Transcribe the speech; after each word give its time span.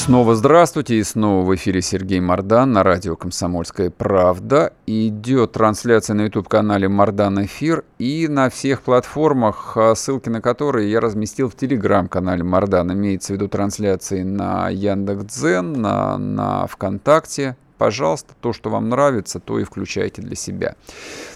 Снова 0.00 0.34
здравствуйте, 0.34 0.94
и 0.96 1.04
снова 1.04 1.44
в 1.44 1.54
эфире 1.56 1.82
Сергей 1.82 2.20
Мордан 2.20 2.72
на 2.72 2.82
радио 2.82 3.16
«Комсомольская 3.16 3.90
правда». 3.90 4.72
Идет 4.86 5.52
трансляция 5.52 6.14
на 6.14 6.22
YouTube-канале 6.22 6.88
«Мордан 6.88 7.44
Эфир» 7.44 7.84
и 7.98 8.26
на 8.26 8.48
всех 8.48 8.80
платформах, 8.80 9.76
а, 9.76 9.94
ссылки 9.94 10.30
на 10.30 10.40
которые 10.40 10.90
я 10.90 11.00
разместил 11.00 11.50
в 11.50 11.54
телеграм-канале 11.54 12.42
«Мордан». 12.42 12.90
Имеется 12.94 13.34
в 13.34 13.36
виду 13.36 13.48
трансляции 13.48 14.22
на 14.22 14.70
Яндекс.Дзен, 14.70 15.72
на, 15.74 16.16
на 16.16 16.66
ВКонтакте. 16.66 17.56
Пожалуйста, 17.76 18.32
то, 18.40 18.54
что 18.54 18.70
вам 18.70 18.88
нравится, 18.88 19.38
то 19.38 19.58
и 19.58 19.64
включайте 19.64 20.22
для 20.22 20.34
себя. 20.34 20.76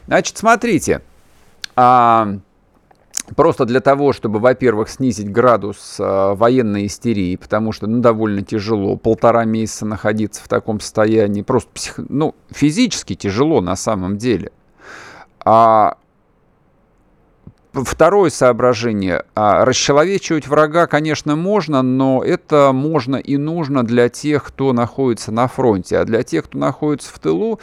Значит, 0.07 0.39
смотрите. 0.39 1.03
А, 1.77 2.39
Просто 3.37 3.65
для 3.65 3.81
того, 3.81 4.13
чтобы, 4.13 4.39
во-первых, 4.39 4.91
снизить 4.91 5.31
градус 5.31 5.97
э, 5.99 6.35
военной 6.35 6.87
истерии, 6.87 7.37
потому 7.37 7.73
что 7.73 7.87
ну, 7.87 8.01
довольно 8.01 8.43
тяжело 8.43 8.97
полтора 8.97 9.45
месяца 9.45 9.87
находиться 9.87 10.43
в 10.43 10.49
таком 10.49 10.79
состоянии, 10.81 11.41
просто 11.43 11.71
псих... 11.73 12.01
ну, 12.09 12.35
физически 12.51 13.15
тяжело 13.15 13.63
на 13.63 13.77
самом 13.77 14.19
деле. 14.19 14.53
А 15.43 15.97
Второе 17.75 18.31
соображение. 18.31 19.25
А, 19.35 19.65
расчеловечивать 19.65 20.47
врага, 20.47 20.87
конечно, 20.87 21.35
можно, 21.35 21.83
но 21.83 22.23
это 22.23 22.71
можно 22.73 23.17
и 23.17 23.37
нужно 23.37 23.83
для 23.83 24.09
тех, 24.09 24.45
кто 24.45 24.73
находится 24.73 25.33
на 25.33 25.49
фронте. 25.49 25.99
А 25.99 26.05
для 26.05 26.23
тех, 26.23 26.45
кто 26.45 26.57
находится 26.57 27.13
в 27.13 27.19
тылу, 27.19 27.59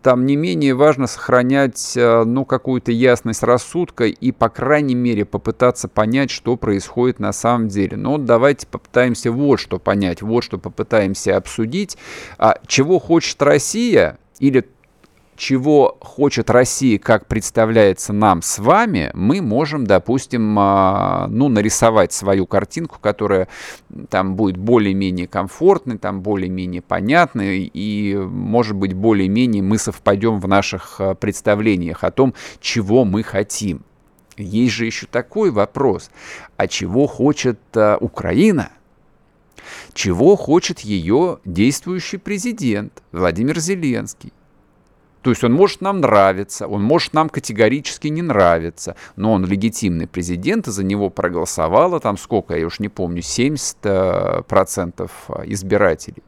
там 0.00 0.24
не 0.24 0.36
менее 0.36 0.74
важно 0.74 1.06
сохранять 1.06 1.92
э, 1.96 2.24
ну, 2.24 2.46
какую-то 2.46 2.92
ясность 2.92 3.42
рассудка 3.42 4.06
и, 4.06 4.32
по 4.32 4.48
крайней 4.48 4.94
мере, 4.94 5.26
попытаться 5.26 5.86
понять, 5.86 6.30
что 6.30 6.56
происходит 6.56 7.18
на 7.18 7.34
самом 7.34 7.68
деле. 7.68 7.98
Но 7.98 8.16
давайте 8.16 8.66
попытаемся 8.66 9.30
вот 9.30 9.58
что 9.60 9.78
понять, 9.78 10.22
вот 10.22 10.44
что 10.44 10.56
попытаемся 10.56 11.36
обсудить. 11.36 11.98
А 12.38 12.58
чего 12.66 12.98
хочет 12.98 13.42
Россия 13.42 14.18
или 14.38 14.66
чего 15.36 15.96
хочет 16.00 16.50
Россия, 16.50 16.98
как 16.98 17.26
представляется 17.26 18.12
нам 18.12 18.42
с 18.42 18.58
вами, 18.58 19.10
мы 19.14 19.40
можем, 19.40 19.86
допустим, 19.86 20.56
а, 20.58 21.26
ну, 21.28 21.48
нарисовать 21.48 22.12
свою 22.12 22.46
картинку, 22.46 22.98
которая 23.00 23.48
там 24.10 24.36
будет 24.36 24.56
более-менее 24.56 25.26
комфортной, 25.26 25.98
там 25.98 26.20
более-менее 26.20 26.82
понятной, 26.82 27.70
и, 27.72 28.14
может 28.16 28.76
быть, 28.76 28.92
более-менее 28.92 29.62
мы 29.62 29.78
совпадем 29.78 30.38
в 30.38 30.46
наших 30.48 31.00
а, 31.00 31.14
представлениях 31.14 32.04
о 32.04 32.10
том, 32.10 32.34
чего 32.60 33.04
мы 33.04 33.22
хотим. 33.22 33.82
Есть 34.36 34.74
же 34.74 34.86
еще 34.86 35.06
такой 35.06 35.50
вопрос, 35.50 36.10
а 36.56 36.66
чего 36.66 37.06
хочет 37.06 37.58
а, 37.74 37.96
Украина? 37.98 38.70
Чего 39.94 40.36
хочет 40.36 40.80
ее 40.80 41.38
действующий 41.44 42.16
президент 42.16 43.02
Владимир 43.12 43.58
Зеленский? 43.58 44.32
То 45.22 45.30
есть 45.30 45.42
он 45.44 45.52
может 45.52 45.80
нам 45.80 46.00
нравиться, 46.00 46.66
он 46.66 46.82
может 46.82 47.14
нам 47.14 47.28
категорически 47.28 48.08
не 48.08 48.22
нравиться, 48.22 48.96
но 49.14 49.32
он 49.32 49.44
легитимный 49.44 50.08
президент, 50.08 50.66
и 50.66 50.72
за 50.72 50.82
него 50.82 51.10
проголосовало 51.10 52.00
там 52.00 52.18
сколько, 52.18 52.56
я 52.56 52.66
уж 52.66 52.80
не 52.80 52.88
помню, 52.88 53.20
70% 53.20 55.10
э, 55.28 55.42
избирателей. 55.46 56.24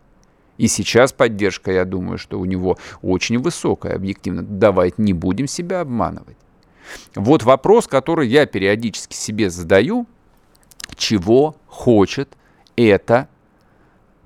И 0.59 0.69
сейчас 0.69 1.13
поддержка, 1.13 1.73
я 1.73 1.85
думаю, 1.85 2.19
что 2.19 2.39
у 2.39 2.45
него 2.45 2.79
очень 3.03 3.39
высокая, 3.39 3.97
объективно. 3.97 4.43
Давайте 4.43 5.03
не 5.03 5.13
будем 5.13 5.49
себя 5.49 5.81
обманывать. 5.81 6.37
Вот 7.17 7.43
вопрос, 7.43 7.89
который 7.89 8.29
я 8.29 8.47
периодически 8.47 9.17
себе 9.17 9.51
задаю, 9.51 10.07
чего 10.95 11.57
хочет 11.67 12.37
эта 12.77 13.27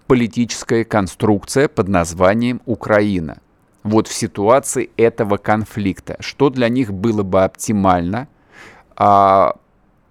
политическая 0.06 0.84
конструкция 0.84 1.68
под 1.68 1.88
названием 1.88 2.60
Украина– 2.66 3.38
вот 3.82 4.08
в 4.08 4.12
ситуации 4.12 4.90
этого 4.96 5.36
конфликта. 5.36 6.16
Что 6.20 6.50
для 6.50 6.68
них 6.68 6.92
было 6.92 7.22
бы 7.22 7.44
оптимально, 7.44 8.28
а, 8.96 9.56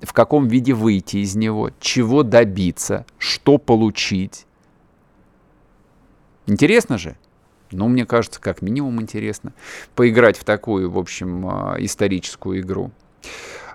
в 0.02 0.14
каком 0.14 0.48
виде 0.48 0.74
выйти 0.74 1.18
из 1.18 1.36
него, 1.36 1.72
чего 1.80 2.24
добиться, 2.24 3.06
что 3.18 3.58
получить. 3.58 4.46
Интересно 6.46 6.98
же? 6.98 7.18
Ну, 7.72 7.88
мне 7.88 8.06
кажется, 8.06 8.40
как 8.40 8.62
минимум 8.62 9.02
интересно 9.02 9.54
поиграть 9.96 10.38
в 10.38 10.44
такую, 10.44 10.90
в 10.90 10.98
общем, 10.98 11.46
а, 11.48 11.76
историческую 11.80 12.62
игру. 12.62 12.92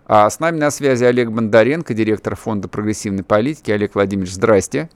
А 0.07 0.29
с 0.29 0.41
нами 0.41 0.59
на 0.59 0.71
связи 0.71 1.05
Олег 1.05 1.31
Бондаренко, 1.31 1.95
директор 1.95 2.35
Фонда 2.37 2.69
прогрессивной 2.69 3.23
политики. 3.23 3.71
Олег 3.71 3.95
Владимирович, 3.95 4.33
здрасте. 4.33 4.91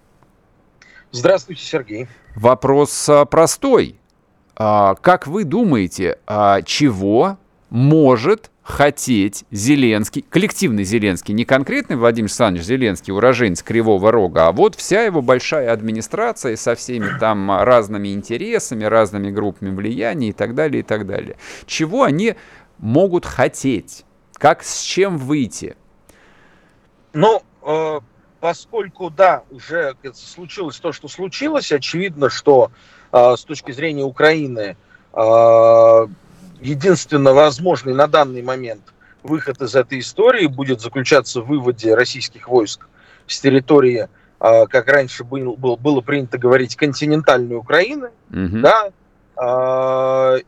Здравствуйте, 1.12 1.62
Сергей. 1.62 2.08
Вопрос 2.34 3.08
а, 3.08 3.24
простой. 3.24 3.98
А, 4.56 4.94
как 4.94 5.26
вы 5.26 5.44
думаете, 5.44 6.18
а, 6.26 6.62
чего 6.62 7.36
может 7.68 8.50
хотеть 8.62 9.44
Зеленский, 9.50 10.24
коллективный 10.28 10.82
Зеленский, 10.82 11.34
не 11.34 11.44
конкретный 11.44 11.96
Владимир 11.96 12.26
Александрович 12.26 12.66
Зеленский, 12.66 13.12
уроженец 13.12 13.62
Кривого 13.62 14.10
Рога, 14.10 14.48
а 14.48 14.52
вот 14.52 14.74
вся 14.74 15.02
его 15.02 15.20
большая 15.20 15.72
администрация 15.72 16.56
со 16.56 16.74
всеми 16.74 17.18
там 17.20 17.50
разными 17.62 18.12
интересами, 18.12 18.84
разными 18.84 19.30
группами 19.30 19.74
влияния 19.74 20.30
и 20.30 20.32
так 20.32 20.54
далее, 20.54 20.80
и 20.80 20.82
так 20.82 21.06
далее. 21.06 21.36
Чего 21.66 22.02
они 22.02 22.34
могут 22.78 23.26
хотеть? 23.26 24.04
Как 24.34 24.62
с 24.62 24.80
чем 24.80 25.18
выйти? 25.18 25.76
Ну, 27.12 27.42
э, 27.62 28.00
поскольку, 28.40 29.10
да, 29.10 29.44
уже 29.50 29.94
случилось 30.14 30.78
то, 30.78 30.92
что 30.92 31.08
случилось, 31.08 31.70
очевидно, 31.72 32.30
что 32.30 32.64
а, 32.64 32.70
с 33.16 33.44
точки 33.44 33.72
зрения 33.72 34.04
Украины 34.04 34.76
а, 35.12 36.06
единственно 36.60 37.32
возможный 37.32 37.94
на 37.94 38.06
данный 38.06 38.42
момент 38.42 38.82
выход 39.22 39.60
из 39.62 39.74
этой 39.74 40.00
истории 40.00 40.46
будет 40.46 40.80
заключаться 40.80 41.40
в 41.40 41.46
выводе 41.46 41.94
российских 41.94 42.48
войск 42.48 42.86
с 43.26 43.40
территории, 43.40 44.08
а, 44.38 44.66
как 44.66 44.88
раньше 44.88 45.24
было 45.24 46.00
принято 46.02 46.38
говорить, 46.38 46.76
континентальной 46.76 47.56
Украины, 47.56 48.10
угу. 48.30 48.60
да, 48.60 48.90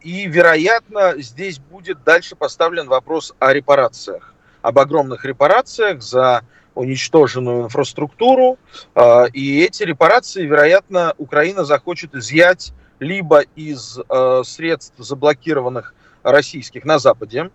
и, 0.00 0.26
вероятно, 0.28 1.12
здесь 1.18 1.58
будет 1.58 2.02
дальше 2.04 2.36
поставлен 2.36 2.88
вопрос 2.88 3.34
о 3.38 3.52
репарациях, 3.52 4.32
об 4.62 4.78
огромных 4.78 5.26
репарациях 5.26 6.00
за 6.00 6.40
уничтоженную 6.78 7.64
инфраструктуру, 7.64 8.56
а, 8.94 9.24
и 9.32 9.62
эти 9.62 9.82
репарации, 9.82 10.46
вероятно, 10.46 11.12
Украина 11.18 11.64
захочет 11.64 12.14
изъять 12.14 12.72
либо 13.00 13.40
из 13.56 13.98
а, 14.08 14.42
средств, 14.44 14.94
заблокированных 14.98 15.92
российских 16.22 16.84
на 16.84 17.00
Западе, 17.00 17.50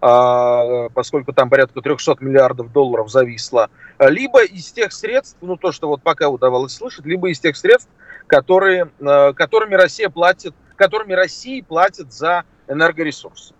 а, 0.00 0.90
поскольку 0.90 1.32
там 1.32 1.50
порядка 1.50 1.80
300 1.80 2.18
миллиардов 2.20 2.72
долларов 2.72 3.10
зависло, 3.10 3.68
либо 3.98 4.44
из 4.44 4.70
тех 4.70 4.92
средств, 4.92 5.38
ну 5.40 5.56
то, 5.56 5.72
что 5.72 5.88
вот 5.88 6.02
пока 6.02 6.28
удавалось 6.28 6.74
слышать, 6.74 7.04
либо 7.04 7.30
из 7.30 7.40
тех 7.40 7.56
средств, 7.56 7.90
которые, 8.28 8.90
которыми 9.34 9.74
Россия 9.74 10.08
платит, 10.08 10.54
которыми 10.76 11.14
России 11.14 11.62
платит 11.62 12.12
за 12.12 12.44
энергоресурсы. 12.68 13.54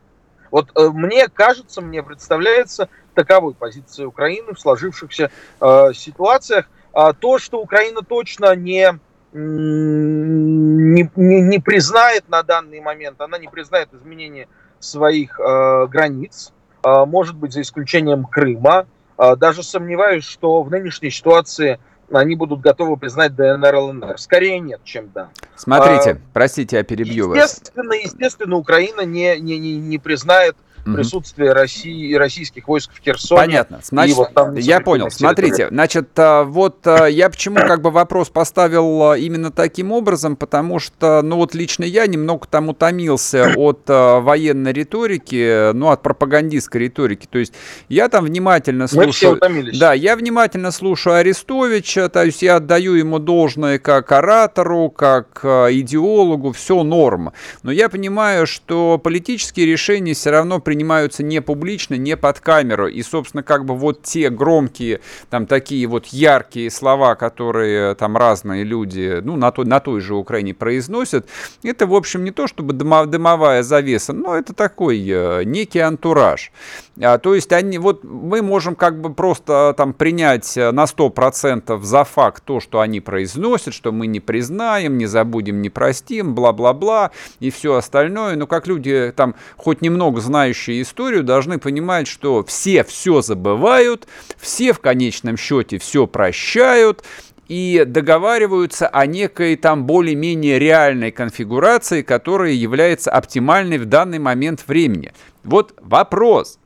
Вот 0.51 0.71
э, 0.75 0.89
мне 0.89 1.29
кажется, 1.29 1.81
мне 1.81 2.03
представляется 2.03 2.89
таковой 3.15 3.55
позиция 3.55 4.07
Украины 4.07 4.55
в 4.55 4.61
сложившихся 4.61 5.31
э, 5.61 5.93
ситуациях. 5.95 6.67
А 6.93 7.13
то, 7.13 7.39
что 7.39 7.61
Украина 7.61 8.03
точно 8.03 8.55
не, 8.57 8.99
не, 9.33 11.11
не, 11.15 11.41
не 11.41 11.59
признает 11.59 12.29
на 12.29 12.43
данный 12.43 12.81
момент, 12.81 13.21
она 13.21 13.39
не 13.39 13.49
признает 13.49 13.93
изменения 13.93 14.49
своих 14.81 15.39
э, 15.39 15.87
границ, 15.89 16.53
э, 16.85 17.05
может 17.05 17.37
быть, 17.37 17.53
за 17.53 17.63
исключением 17.63 18.25
Крыма. 18.25 18.87
Э, 19.19 19.37
даже 19.37 19.63
сомневаюсь, 19.63 20.25
что 20.25 20.63
в 20.63 20.71
нынешней 20.71 21.11
ситуации 21.11 21.79
они 22.11 22.35
будут 22.37 22.61
готовы 22.61 22.97
признать 22.97 23.35
ДНР, 23.35 23.75
ЛНР. 23.75 24.19
Скорее 24.19 24.61
нет, 24.61 24.81
чем 24.85 25.11
да. 25.15 25.31
Смотрите, 25.57 26.13
а, 26.13 26.19
простите, 26.33 26.77
я 26.77 26.83
перебью 26.83 27.35
естественно, 27.35 27.89
вас. 27.89 28.05
Естественно, 28.05 28.57
Украина 28.57 29.03
не, 29.03 29.39
не, 29.41 29.59
не, 29.59 29.77
не 29.77 29.99
признает 29.99 30.57
угу. 30.89 30.97
присутствие 30.97 31.53
России 31.53 32.09
и 32.09 32.17
российских 32.17 32.67
войск 32.69 32.91
в 32.93 33.01
Херсоне. 33.03 33.41
Понятно. 33.41 33.81
Значит, 33.83 34.17
вот 34.17 34.59
я 34.59 34.81
понял. 34.81 35.11
Смотрите, 35.11 35.69
значит, 35.69 36.09
а, 36.17 36.45
вот 36.45 36.87
а, 36.87 37.07
я 37.07 37.29
почему 37.31 37.57
как 37.57 37.81
бы 37.81 37.91
вопрос 37.91 38.29
поставил 38.29 39.11
а, 39.11 39.19
именно 39.19 39.51
таким 39.51 39.93
образом, 39.93 40.37
потому 40.37 40.79
что, 40.79 41.23
ну 41.23 41.37
вот 41.37 41.55
лично 41.55 41.85
я 41.85 42.07
немного 42.07 42.47
там 42.49 42.69
утомился 42.69 43.53
от 43.57 43.83
военной 43.89 44.73
риторики, 44.73 45.73
ну 45.73 45.91
от 45.91 46.03
пропагандистской 46.03 46.83
риторики. 46.83 47.27
То 47.31 47.39
есть 47.39 47.55
я 47.89 48.09
там 48.09 48.25
внимательно 48.25 48.87
слушаю. 48.87 49.07
Мы 49.07 49.13
все 49.13 49.33
утомились. 49.33 49.79
Да, 49.79 49.93
я 49.93 50.17
внимательно 50.17 50.71
слушаю 50.71 51.17
Арестовича, 51.17 52.09
то 52.09 52.25
есть 52.25 52.43
я 52.43 52.57
отдаю 52.57 52.95
ему 52.95 53.19
должное 53.19 53.79
как 53.79 54.13
оратору, 54.13 54.91
как 54.91 55.45
идеологу, 55.45 56.53
все 56.53 56.83
норм. 56.83 57.33
Но 57.63 57.73
я 57.73 57.89
понимаю, 57.89 58.47
что 58.47 58.99
политические 58.99 59.67
решения 59.67 60.15
все 60.15 60.31
равно 60.31 60.59
принимаются 60.61 60.78
не 60.83 61.41
публично, 61.41 61.95
не 61.95 62.17
под 62.17 62.41
камеру. 62.41 62.89
И, 62.89 63.03
собственно, 63.03 63.43
как 63.43 63.65
бы 63.65 63.75
вот 63.75 64.03
те 64.03 64.31
громкие, 64.31 65.01
там 65.31 65.47
такие 65.47 65.87
вот 65.87 66.07
яркие 66.07 66.71
слова, 66.71 67.15
которые 67.15 67.95
там 67.95 68.17
разные 68.17 68.65
люди, 68.65 69.21
ну, 69.23 69.37
на 69.37 69.51
той, 69.51 69.67
на 69.67 69.81
той 69.81 70.01
же 70.01 70.15
Украине 70.15 70.55
произносят, 70.55 71.27
это, 71.63 71.87
в 71.87 71.95
общем, 71.95 72.25
не 72.25 72.31
то 72.31 72.47
чтобы 72.47 72.73
дымовая 72.73 73.63
завеса, 73.63 74.13
но 74.13 74.37
это 74.37 74.53
такой 74.55 75.05
э, 75.09 75.45
некий 75.45 75.81
антураж. 75.81 76.53
А, 77.01 77.19
то 77.19 77.35
есть 77.35 77.53
они, 77.53 77.79
вот 77.79 78.03
мы 78.03 78.43
можем 78.43 78.75
как 78.75 79.01
бы 79.01 79.13
просто 79.13 79.75
там 79.77 79.93
принять 79.93 80.57
на 80.57 80.85
100% 80.85 81.83
за 81.83 82.05
факт 82.05 82.43
то, 82.45 82.61
что 82.61 82.81
они 82.81 83.01
произносят, 83.01 83.75
что 83.75 83.93
мы 83.93 84.07
не 84.07 84.21
признаем, 84.21 84.99
не 84.99 85.07
забудем, 85.07 85.63
не 85.63 85.71
простим, 85.71 86.35
бла-бла-бла 86.35 87.11
и 87.41 87.51
все 87.51 87.75
остальное. 87.75 88.37
Но 88.37 88.47
как 88.47 88.67
люди 88.67 89.13
там 89.15 89.35
хоть 89.57 89.83
немного 89.83 90.21
знающие 90.21 90.68
историю 90.73 91.25
должны 91.25 91.59
понимать, 91.59 92.07
что 92.07 92.45
все 92.45 92.85
все 92.85 93.21
забывают, 93.23 94.07
все 94.37 94.73
в 94.73 94.81
конечном 94.81 95.37
счете 95.37 95.79
все 95.79 96.07
прощают, 96.07 97.05
и 97.49 97.85
договариваются 97.87 98.89
о 98.89 99.07
некой 99.07 99.57
там 99.57 99.85
более-менее 99.85 100.59
реальной 100.59 101.11
конфигурации, 101.11 102.03
которая 102.03 102.53
является 102.53 103.11
оптимальной 103.11 103.79
в 103.79 103.87
данный 103.87 104.19
момент 104.19 104.65
времени. 104.67 105.13
Вот 105.45 105.75
вопрос. 105.81 106.59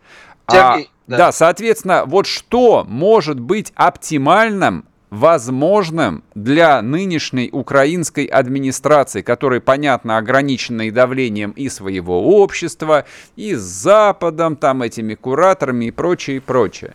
Сергей, 0.50 0.86
а, 0.86 0.88
да. 1.06 1.16
да, 1.16 1.32
соответственно, 1.32 2.04
вот 2.06 2.26
что 2.26 2.84
может 2.88 3.38
быть 3.38 3.72
оптимальным 3.76 4.86
возможным 5.12 6.24
для 6.34 6.80
нынешней 6.80 7.50
украинской 7.52 8.24
администрации, 8.24 9.20
которая, 9.20 9.60
понятно, 9.60 10.16
ограничена 10.16 10.82
и 10.82 10.90
давлением 10.90 11.50
и 11.50 11.68
своего 11.68 12.40
общества, 12.40 13.04
и 13.36 13.54
с 13.54 13.60
Западом, 13.60 14.56
там 14.56 14.80
этими 14.80 15.14
кураторами 15.14 15.84
и 15.84 15.90
прочее, 15.90 16.38
и 16.38 16.40
прочее. 16.40 16.94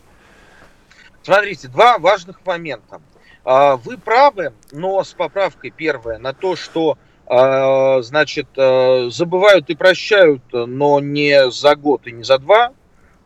Смотрите, 1.21 1.67
два 1.67 1.99
важных 1.99 2.43
момента. 2.43 3.01
А, 3.45 3.77
вы 3.77 3.99
правы, 3.99 4.51
но 4.71 5.03
с 5.03 5.13
поправкой 5.13 5.69
первое 5.69 6.17
на 6.17 6.33
то, 6.33 6.55
что 6.55 6.97
а, 7.27 8.01
значит, 8.01 8.47
а, 8.57 9.09
забывают 9.11 9.69
и 9.69 9.75
прощают, 9.75 10.41
но 10.51 10.99
не 10.99 11.51
за 11.51 11.75
год 11.75 12.07
и 12.07 12.11
не 12.11 12.23
за 12.23 12.39
два, 12.39 12.71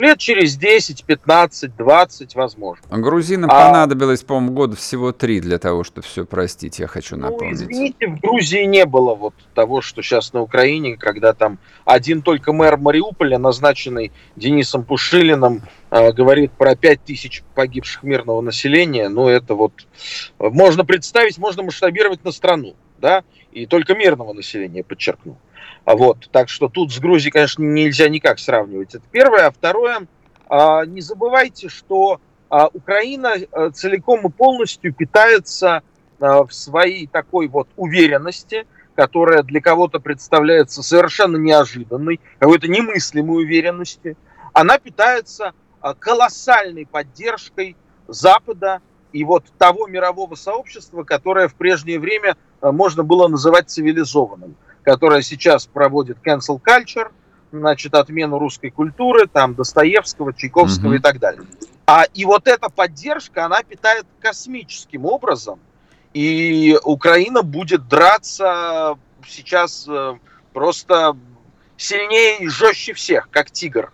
лет 0.02 0.18
через 0.18 0.58
10, 0.58 1.06
15, 1.06 1.76
20, 1.76 2.36
возможно. 2.36 2.86
А 2.90 2.98
грузинам 2.98 3.50
а, 3.50 3.68
понадобилось, 3.68 4.24
по-моему, 4.24 4.52
года 4.52 4.76
всего 4.76 5.12
три 5.12 5.40
для 5.40 5.58
того, 5.58 5.84
чтобы 5.84 6.06
все 6.06 6.26
простить, 6.26 6.80
я 6.80 6.88
хочу 6.88 7.16
ну, 7.16 7.30
напомнить. 7.30 7.62
Ну, 7.62 7.66
извините, 7.72 8.08
в 8.08 8.20
Грузии 8.20 8.64
не 8.66 8.86
было 8.86 9.16
вот 9.16 9.34
того, 9.54 9.82
что 9.82 10.02
сейчас 10.02 10.34
на 10.34 10.42
Украине, 10.42 10.98
когда 10.98 11.34
там 11.34 11.60
один 11.86 12.22
только 12.22 12.52
мэр 12.52 12.78
Мариуполя, 12.78 13.38
назначенный 13.38 14.12
Денисом 14.36 14.84
Пушилиным, 14.84 15.62
э, 15.92 16.12
говорит 16.12 16.52
про 16.52 16.76
5 16.76 17.04
тысяч 17.04 17.44
погибших 17.56 18.04
мирного 18.04 18.42
населения. 18.42 19.08
Ну, 19.08 19.28
это 19.28 19.56
вот 19.56 19.74
можно 20.40 20.84
представить, 20.84 21.38
можно 21.38 21.64
масштабировать 21.64 22.24
на 22.26 22.32
страну, 22.32 22.76
да, 22.98 23.24
и 23.52 23.66
только 23.66 23.96
мирного 23.96 24.34
населения, 24.34 24.84
подчеркну. 24.84 25.38
Вот, 25.86 26.30
так 26.32 26.50
что 26.50 26.70
тут 26.70 26.94
с 26.94 27.00
Грузией, 27.00 27.32
конечно, 27.32 27.64
нельзя 27.64 28.08
никак 28.10 28.40
сравнивать. 28.40 28.96
Это 28.96 29.04
первое. 29.12 29.48
А 29.48 29.52
второе, 29.52 30.08
а, 30.48 30.86
не 30.86 31.02
забывайте, 31.02 31.70
что 31.70 32.20
а, 32.50 32.68
Украина 32.68 33.36
э, 33.36 33.70
целиком 33.74 34.28
и 34.28 34.30
полностью 34.30 34.94
питается 34.94 35.82
в 36.20 36.50
своей 36.52 37.08
такой 37.08 37.48
вот 37.48 37.68
уверенности, 37.78 38.68
которая 38.94 39.42
для 39.42 39.60
кого-то 39.60 40.00
представляется 40.00 40.84
совершенно 40.84 41.36
неожиданной, 41.38 42.20
какой-то 42.38 42.68
немыслимой 42.68 43.44
уверенности. 43.44 44.16
Она 44.54 44.78
питается 44.78 45.54
колоссальной 45.98 46.86
поддержкой 46.86 47.76
Запада 48.08 48.82
и 49.12 49.24
вот 49.24 49.46
того 49.58 49.88
мирового 49.88 50.36
сообщества, 50.36 51.02
которое 51.04 51.48
в 51.48 51.56
прежнее 51.56 52.00
время 52.00 52.38
можно 52.62 53.02
было 53.02 53.28
называть 53.28 53.72
цивилизованным 53.72 54.56
которая 54.84 55.22
сейчас 55.22 55.66
проводит 55.66 56.18
cancel 56.26 56.60
culture, 56.62 57.12
значит, 57.52 57.94
отмену 57.94 58.40
русской 58.40 58.70
культуры, 58.70 59.28
там, 59.28 59.56
Достоевского, 59.56 60.34
Чайковского 60.34 60.94
mm-hmm. 60.94 60.98
и 60.98 61.00
так 61.00 61.20
далее. 61.20 61.44
А, 61.86 62.04
и 62.14 62.26
вот 62.26 62.48
эта 62.48 62.70
поддержка, 62.70 63.46
она 63.46 63.64
питает 63.64 64.06
космическим 64.20 65.06
образом, 65.06 65.60
и 66.14 66.78
Украина 66.84 67.42
будет 67.42 67.88
драться 67.88 68.98
сейчас 69.28 69.88
э, 69.88 70.18
просто 70.54 71.18
сильнее 71.78 72.40
и 72.40 72.48
жестче 72.48 72.94
всех, 72.94 73.30
как 73.30 73.52
тигр 73.52 73.92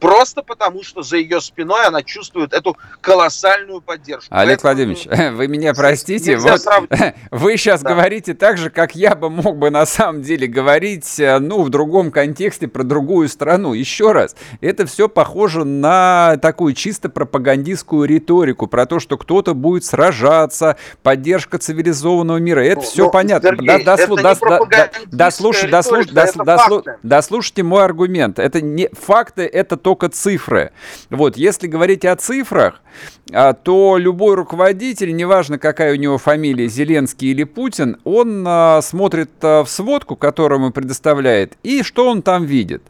просто 0.00 0.42
потому, 0.42 0.82
что 0.82 1.02
за 1.02 1.18
ее 1.18 1.40
спиной 1.40 1.86
она 1.86 2.02
чувствует 2.02 2.52
эту 2.52 2.76
колоссальную 3.00 3.80
поддержку. 3.80 4.34
Олег 4.34 4.62
Поэтому, 4.62 4.94
Владимирович, 4.96 5.34
вы 5.36 5.48
меня 5.48 5.74
простите, 5.74 6.36
вот 6.38 6.60
вы 7.30 7.56
сейчас 7.56 7.82
да. 7.82 7.90
говорите 7.90 8.34
так 8.34 8.58
же, 8.58 8.70
как 8.70 8.94
я 8.94 9.14
бы 9.14 9.30
мог 9.30 9.58
бы 9.58 9.70
на 9.70 9.86
самом 9.86 10.22
деле 10.22 10.46
говорить, 10.46 11.20
э, 11.20 11.38
ну, 11.38 11.62
в 11.62 11.68
другом 11.68 12.10
контексте 12.10 12.66
про 12.66 12.82
другую 12.82 13.28
страну. 13.28 13.74
Еще 13.74 14.12
раз, 14.12 14.34
это 14.60 14.86
все 14.86 15.08
похоже 15.08 15.64
на 15.64 16.38
такую 16.38 16.74
чисто 16.74 17.08
пропагандистскую 17.08 18.08
риторику 18.08 18.66
про 18.66 18.86
то, 18.86 19.00
что 19.00 19.18
кто-то 19.18 19.54
будет 19.54 19.84
сражаться, 19.84 20.76
поддержка 21.02 21.58
цивилизованного 21.58 22.38
мира. 22.38 22.60
Это 22.60 22.80
ну, 22.80 22.86
все 22.86 23.04
ну, 23.04 23.10
понятно. 23.10 23.50
Сергей, 23.50 23.66
да, 23.66 23.74
это 23.74 23.84
да, 24.16 24.34
да, 24.70 24.90
дослушайте, 25.10 26.98
дослушайте 27.02 27.62
мой 27.62 27.84
аргумент. 27.84 28.38
Это 28.38 28.60
не 28.60 28.88
факты, 28.92 29.42
это 29.42 29.76
то 29.76 29.89
только 29.90 30.08
цифры. 30.08 30.70
Вот, 31.10 31.36
если 31.36 31.66
говорить 31.66 32.04
о 32.04 32.14
цифрах, 32.14 32.80
а, 33.32 33.52
то 33.52 33.96
любой 33.96 34.34
руководитель, 34.34 35.14
неважно 35.14 35.58
какая 35.58 35.92
у 35.92 35.96
него 35.96 36.18
фамилия, 36.18 36.68
Зеленский 36.68 37.30
или 37.30 37.44
Путин, 37.44 37.96
он 38.04 38.44
а, 38.46 38.80
смотрит 38.82 39.30
а, 39.42 39.64
в 39.64 39.70
сводку, 39.70 40.16
которую 40.16 40.60
ему 40.60 40.70
предоставляет, 40.70 41.56
и 41.62 41.82
что 41.82 42.08
он 42.08 42.22
там 42.22 42.44
видит. 42.44 42.82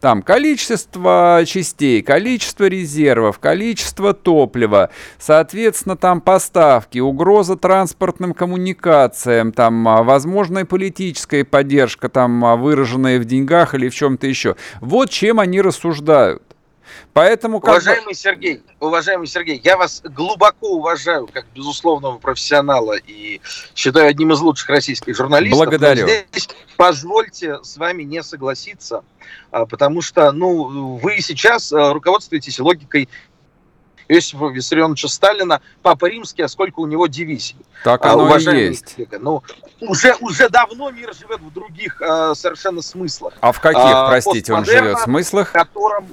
Там 0.00 0.22
количество 0.22 1.42
частей, 1.46 2.02
количество 2.02 2.64
резервов, 2.64 3.38
количество 3.38 4.14
топлива, 4.14 4.90
соответственно, 5.18 5.96
там 5.96 6.20
поставки, 6.20 6.98
угроза 6.98 7.56
транспортным 7.56 8.34
коммуникациям, 8.34 9.52
там 9.52 9.84
возможная 10.04 10.64
политическая 10.64 11.44
поддержка, 11.44 12.08
там 12.08 12.60
выраженная 12.60 13.18
в 13.20 13.24
деньгах 13.24 13.74
или 13.74 13.88
в 13.88 13.94
чем-то 13.94 14.26
еще. 14.26 14.56
Вот 14.80 15.10
чем 15.10 15.40
они 15.40 15.60
рассуждают. 15.60 16.42
Поэтому, 17.18 17.58
как 17.58 17.70
уважаемый 17.70 18.10
бы... 18.10 18.14
Сергей, 18.14 18.62
уважаемый 18.78 19.26
Сергей, 19.26 19.60
я 19.64 19.76
вас 19.76 20.02
глубоко 20.04 20.68
уважаю 20.68 21.26
как 21.26 21.46
безусловного 21.52 22.18
профессионала 22.18 22.94
и 22.96 23.40
считаю 23.74 24.06
одним 24.06 24.30
из 24.30 24.40
лучших 24.40 24.68
российских 24.68 25.16
журналистов. 25.16 25.58
Благодарю. 25.58 26.06
здесь 26.06 26.48
позвольте 26.76 27.58
с 27.64 27.76
вами 27.76 28.04
не 28.04 28.22
согласиться, 28.22 29.02
а, 29.50 29.66
потому 29.66 30.00
что, 30.00 30.30
ну, 30.30 30.98
вы 31.02 31.18
сейчас 31.18 31.72
а, 31.72 31.92
руководствуетесь 31.92 32.60
логикой 32.60 33.08
Иосифа 34.06 34.46
Виссарионовича 34.46 35.08
Сталина, 35.08 35.60
Папа 35.82 36.06
Римский, 36.06 36.42
а 36.42 36.48
сколько 36.48 36.78
у 36.78 36.86
него 36.86 37.08
дивизий. 37.08 37.56
Так 37.82 38.04
а, 38.04 38.12
оно 38.12 38.36
и 38.36 38.68
есть. 38.68 38.94
Коллега. 38.94 39.18
Ну, 39.18 39.42
уже, 39.80 40.14
уже 40.20 40.48
давно 40.48 40.92
мир 40.92 41.12
живет 41.14 41.40
в 41.40 41.52
других 41.52 42.00
а, 42.00 42.36
совершенно 42.36 42.80
смыслах. 42.80 43.34
А 43.40 43.50
в 43.50 43.60
каких, 43.60 43.82
а, 43.82 44.06
простите, 44.08 44.52
он 44.52 44.64
живет? 44.64 44.98
В 44.98 45.02
смыслах? 45.02 45.48
В 45.48 45.52
котором, 45.52 46.06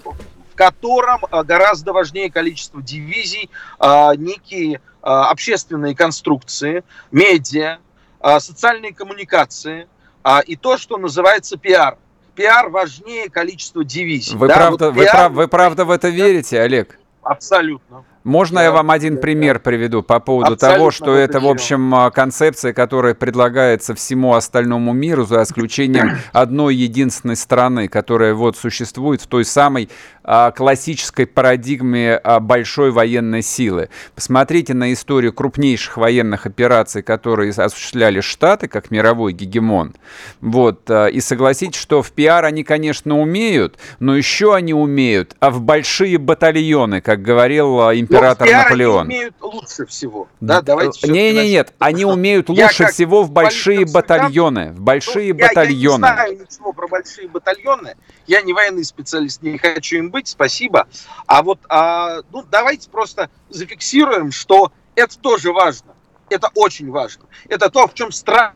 котором 0.56 1.22
а, 1.30 1.44
гораздо 1.44 1.94
важнее 1.94 2.32
количество 2.32 2.82
дивизий, 2.82 3.50
а, 3.78 4.16
некие 4.16 4.82
а, 5.02 5.30
общественные 5.30 5.96
конструкции, 5.96 6.84
медиа, 7.12 7.78
социальные 8.40 8.92
коммуникации 8.92 9.88
и 10.48 10.56
то, 10.56 10.78
что 10.78 10.98
называется 10.98 11.58
пиар. 11.58 12.00
Пиар 12.34 12.70
важнее 12.70 13.30
количества 13.30 13.84
дивизий. 13.84 14.36
Вы, 14.36 14.48
да? 14.48 14.56
правда, 14.56 14.86
вот 14.90 14.96
вы, 14.96 15.06
прав, 15.06 15.32
вы 15.34 15.48
правда 15.48 15.86
в 15.86 15.92
это 15.92 16.10
верите, 16.10 16.60
Олег? 16.60 16.98
Абсолютно. 17.22 18.04
Можно 18.26 18.58
я, 18.60 18.72
вам 18.72 18.90
один 18.90 19.20
пример 19.20 19.60
приведу 19.60 20.02
по 20.02 20.20
поводу 20.20 20.54
Абсолютно 20.54 20.78
того, 20.78 20.92
что 20.92 21.16
это, 21.16 21.40
в 21.40 21.48
общем, 21.48 22.12
концепция, 22.12 22.74
которая 22.74 23.14
предлагается 23.14 23.94
всему 23.94 24.34
остальному 24.34 24.94
миру, 24.94 25.26
за 25.26 25.44
исключением 25.44 26.18
одной 26.34 26.76
единственной 26.76 27.36
страны, 27.36 27.88
которая 27.88 28.34
вот 28.34 28.58
существует 28.58 29.22
в 29.22 29.28
той 29.28 29.46
самой 29.46 29.90
классической 30.56 31.26
парадигме 31.26 32.20
большой 32.42 32.92
военной 32.92 33.42
силы. 33.42 33.90
Посмотрите 34.16 34.74
на 34.74 34.92
историю 34.94 35.34
крупнейших 35.34 35.98
военных 35.98 36.46
операций, 36.46 37.04
которые 37.04 37.52
осуществляли 37.52 38.22
Штаты, 38.22 38.68
как 38.68 38.92
мировой 38.92 39.34
гегемон. 39.34 39.96
Вот, 40.42 40.90
а, 40.90 41.08
и 41.08 41.20
согласитесь, 41.20 41.80
что 41.80 42.02
в 42.02 42.12
пиар 42.12 42.46
они, 42.46 42.64
конечно, 42.64 43.20
умеют, 43.20 43.78
но 44.00 44.16
еще 44.16 44.56
они 44.56 44.74
умеют, 44.74 45.36
а 45.40 45.52
в 45.52 45.62
большие 45.62 46.18
батальоны, 46.18 47.02
как 47.02 47.22
говорил 47.22 47.82
а, 47.82 47.96
император 47.96 48.16
император 48.16 48.48
ну, 48.48 48.54
Наполеон. 48.54 49.08
Они 49.08 49.16
умеют 49.16 49.36
лучше 49.42 49.86
всего. 49.86 50.28
Да, 50.42 50.62
давайте 50.62 51.08
не, 51.08 51.34
не, 51.34 51.50
нет, 51.50 51.74
они 51.80 52.06
умеют 52.06 52.50
лучше 52.50 52.88
всего 52.88 53.24
в 53.24 53.32
большие 53.32 53.86
батальоны. 53.86 54.72
В 54.72 54.82
большие 54.82 55.34
батальоны. 55.34 56.06
Я, 56.06 56.14
я 56.14 56.26
не 56.26 56.36
знаю 56.36 56.40
ничего 56.40 56.74
про 56.74 56.88
большие 56.88 57.28
батальоны. 57.28 57.96
Я 58.28 58.42
не 58.42 58.54
военный 58.54 58.84
специалист, 58.84 59.42
не 59.42 59.58
хочу 59.58 59.98
им 59.98 60.10
быть, 60.16 60.28
спасибо. 60.30 60.88
А 61.28 61.44
вот, 61.44 61.60
а, 61.70 62.22
ну, 62.32 62.44
давайте 62.50 62.90
просто 62.90 63.30
зафиксируем, 63.50 64.32
что 64.32 64.72
это 64.96 65.20
тоже 65.20 65.52
важно. 65.52 65.94
Это 66.30 66.50
очень 66.56 66.90
важно. 66.90 67.26
Это 67.50 67.70
то, 67.70 67.88
в 67.88 67.94
чем 67.94 68.12
страшно 68.12 68.56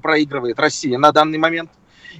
проигрывает 0.00 0.58
Россия 0.58 0.98
на 0.98 1.12
данный 1.12 1.38
момент. 1.38 1.70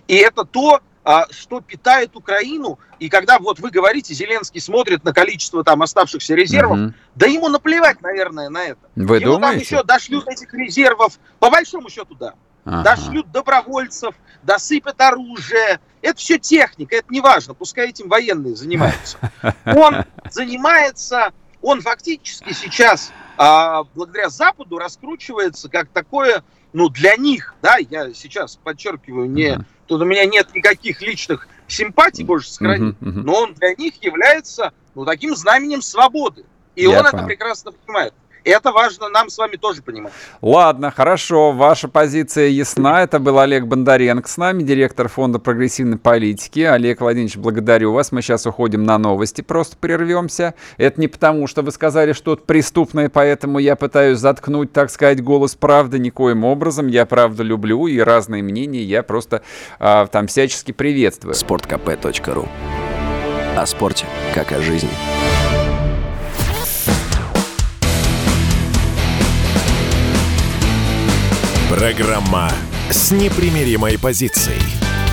И 0.06 0.14
это 0.16 0.44
то, 0.44 0.80
а, 1.04 1.26
что 1.30 1.62
питает 1.62 2.14
Украину. 2.16 2.78
И 2.98 3.08
когда 3.08 3.38
вот 3.38 3.60
вы 3.60 3.70
говорите, 3.70 4.12
Зеленский 4.12 4.60
смотрит 4.60 5.04
на 5.04 5.14
количество 5.14 5.64
там 5.64 5.80
оставшихся 5.80 6.34
резервов, 6.34 6.78
угу. 6.78 6.94
да 7.14 7.26
ему 7.26 7.48
наплевать, 7.48 8.02
наверное, 8.02 8.50
на 8.50 8.62
это. 8.64 8.90
Вы 8.94 9.16
ему 9.16 9.32
думаете? 9.32 9.64
там 9.70 9.78
еще 9.78 9.86
дошлют 9.86 10.28
этих 10.28 10.52
резервов, 10.52 11.18
по 11.38 11.48
большому 11.48 11.88
счету, 11.88 12.14
да. 12.14 12.34
Ага. 12.68 12.82
Дошлют 12.82 13.30
добровольцев, 13.32 14.14
досыпят 14.42 15.00
оружие. 15.00 15.80
Это 16.02 16.18
все 16.18 16.38
техника, 16.38 16.96
это 16.96 17.12
не 17.12 17.20
важно, 17.20 17.54
пускай 17.54 17.88
этим 17.88 18.08
военные 18.08 18.54
занимаются. 18.54 19.18
Он 19.64 20.04
занимается, 20.30 21.32
он 21.60 21.80
фактически 21.80 22.52
сейчас, 22.52 23.12
а, 23.36 23.82
благодаря 23.94 24.28
Западу, 24.28 24.78
раскручивается 24.78 25.68
как 25.68 25.88
такое, 25.88 26.44
ну, 26.72 26.88
для 26.88 27.16
них, 27.16 27.54
да, 27.62 27.78
я 27.78 28.14
сейчас 28.14 28.56
подчеркиваю, 28.56 29.28
не... 29.28 29.54
Ага 29.54 29.64
Тут 29.88 30.02
у 30.02 30.04
меня 30.04 30.26
нет 30.26 30.54
никаких 30.54 31.00
личных 31.00 31.48
симпатий, 31.66 32.22
боже 32.22 32.46
сохрани, 32.46 32.90
uh-huh, 32.90 32.98
uh-huh. 33.00 33.22
но 33.24 33.34
он 33.34 33.54
для 33.54 33.74
них 33.74 33.94
является 34.02 34.72
ну, 34.94 35.04
таким 35.06 35.34
знаменем 35.34 35.80
свободы. 35.80 36.44
И 36.76 36.82
Я 36.82 36.90
он 36.90 36.96
понял. 36.96 37.08
это 37.08 37.24
прекрасно 37.24 37.72
понимает. 37.72 38.14
Это 38.48 38.72
важно 38.72 39.08
нам 39.08 39.28
с 39.28 39.38
вами 39.38 39.56
тоже 39.56 39.82
понимать. 39.82 40.12
Ладно, 40.40 40.90
хорошо, 40.90 41.52
ваша 41.52 41.88
позиция 41.88 42.48
ясна. 42.48 43.02
Это 43.02 43.18
был 43.18 43.38
Олег 43.38 43.66
Бондаренко 43.66 44.28
с 44.28 44.36
нами, 44.36 44.62
директор 44.62 45.08
Фонда 45.08 45.38
прогрессивной 45.38 45.98
политики. 45.98 46.60
Олег 46.60 47.00
Владимирович, 47.00 47.36
благодарю 47.36 47.92
вас. 47.92 48.10
Мы 48.12 48.22
сейчас 48.22 48.46
уходим 48.46 48.84
на 48.84 48.98
новости, 48.98 49.42
просто 49.42 49.76
прервемся. 49.76 50.54
Это 50.78 51.00
не 51.00 51.08
потому, 51.08 51.46
что 51.46 51.62
вы 51.62 51.70
сказали 51.72 52.12
что-то 52.12 52.42
преступное, 52.44 53.08
поэтому 53.08 53.58
я 53.58 53.76
пытаюсь 53.76 54.18
заткнуть, 54.18 54.72
так 54.72 54.90
сказать, 54.90 55.22
голос 55.22 55.54
правды 55.54 55.98
никоим 55.98 56.44
образом. 56.44 56.86
Я 56.86 57.06
правду 57.06 57.42
люблю 57.42 57.86
и 57.86 57.98
разные 57.98 58.42
мнения 58.42 58.82
я 58.82 59.02
просто 59.02 59.42
а, 59.78 60.06
там 60.06 60.26
всячески 60.26 60.72
приветствую. 60.72 61.34
sportkp.ru 61.34 62.48
О 63.56 63.66
спорте, 63.66 64.06
как 64.34 64.52
о 64.52 64.60
жизни. 64.60 65.67
Программа 71.70 72.48
с 72.88 73.12
непримиримой 73.12 73.98
позицией. 73.98 74.62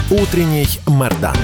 Утренний 0.10 0.68
Мордан. 0.88 1.36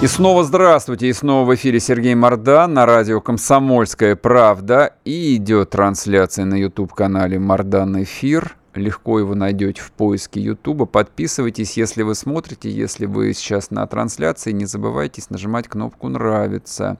И 0.00 0.06
снова 0.06 0.44
здравствуйте, 0.44 1.08
и 1.08 1.12
снова 1.12 1.44
в 1.44 1.52
эфире 1.56 1.80
Сергей 1.80 2.14
Мордан 2.14 2.72
на 2.72 2.86
радио 2.86 3.20
«Комсомольская 3.20 4.14
правда». 4.14 4.94
И 5.04 5.34
идет 5.34 5.70
трансляция 5.70 6.44
на 6.44 6.54
YouTube-канале 6.54 7.40
«Мордан 7.40 8.00
Эфир». 8.04 8.57
Легко 8.78 9.18
его 9.18 9.34
найдете 9.34 9.82
в 9.82 9.92
поиске 9.92 10.40
Ютуба. 10.40 10.86
Подписывайтесь, 10.86 11.76
если 11.76 12.02
вы 12.02 12.14
смотрите. 12.14 12.70
Если 12.70 13.06
вы 13.06 13.34
сейчас 13.34 13.70
на 13.70 13.86
трансляции, 13.86 14.52
не 14.52 14.64
забывайте 14.64 15.22
нажимать 15.30 15.68
кнопку 15.68 16.08
«Нравится». 16.08 16.98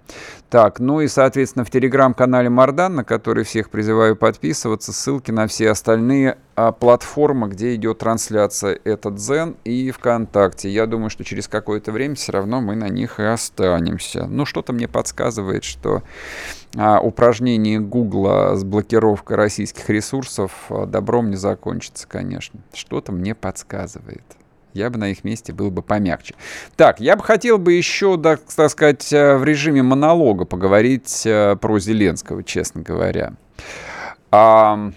Так, 0.50 0.80
ну 0.80 1.00
и, 1.00 1.08
соответственно, 1.08 1.64
в 1.64 1.70
телеграм-канале 1.70 2.48
Мардан, 2.48 2.96
на 2.96 3.04
который 3.04 3.44
всех 3.44 3.70
призываю 3.70 4.16
подписываться, 4.16 4.92
ссылки 4.92 5.30
на 5.30 5.46
все 5.46 5.70
остальные 5.70 6.38
а, 6.60 6.72
платформы, 6.72 7.46
где 7.46 7.76
идет 7.76 7.98
трансляция, 7.98 8.80
это 8.82 9.12
Дзен 9.12 9.56
и 9.62 9.92
ВКонтакте. 9.92 10.68
Я 10.68 10.86
думаю, 10.86 11.08
что 11.08 11.22
через 11.22 11.46
какое-то 11.46 11.92
время 11.92 12.16
все 12.16 12.32
равно 12.32 12.60
мы 12.60 12.74
на 12.74 12.88
них 12.88 13.20
и 13.20 13.22
останемся. 13.22 14.26
Ну, 14.26 14.44
что-то 14.44 14.72
мне 14.72 14.88
подсказывает, 14.88 15.62
что 15.62 16.02
а, 16.76 16.98
упражнение 16.98 17.78
Гугла 17.78 18.56
с 18.56 18.64
блокировкой 18.64 19.36
российских 19.36 19.88
ресурсов 19.88 20.50
а, 20.68 20.86
добром 20.86 21.30
не 21.30 21.36
закончится, 21.36 22.08
конечно. 22.08 22.58
Что-то 22.72 23.12
мне 23.12 23.36
подсказывает. 23.36 24.24
Я 24.74 24.90
бы 24.90 24.98
на 24.98 25.10
их 25.10 25.22
месте 25.22 25.52
был 25.52 25.70
бы 25.70 25.82
помягче. 25.82 26.34
Так, 26.74 26.98
я 26.98 27.14
бы 27.14 27.22
хотел 27.22 27.58
бы 27.58 27.74
еще, 27.74 28.20
так, 28.20 28.40
так 28.40 28.70
сказать, 28.72 29.12
э, 29.12 29.36
в 29.36 29.44
режиме 29.44 29.84
монолога 29.84 30.44
поговорить 30.44 31.22
э, 31.24 31.54
про 31.54 31.78
Зеленского, 31.78 32.42
честно 32.42 32.82
говоря. 32.82 33.34
А, 34.32 34.90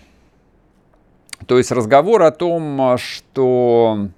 то 1.45 1.57
есть 1.57 1.71
разговор 1.71 2.23
о 2.23 2.31
том, 2.31 2.97
что 2.97 4.09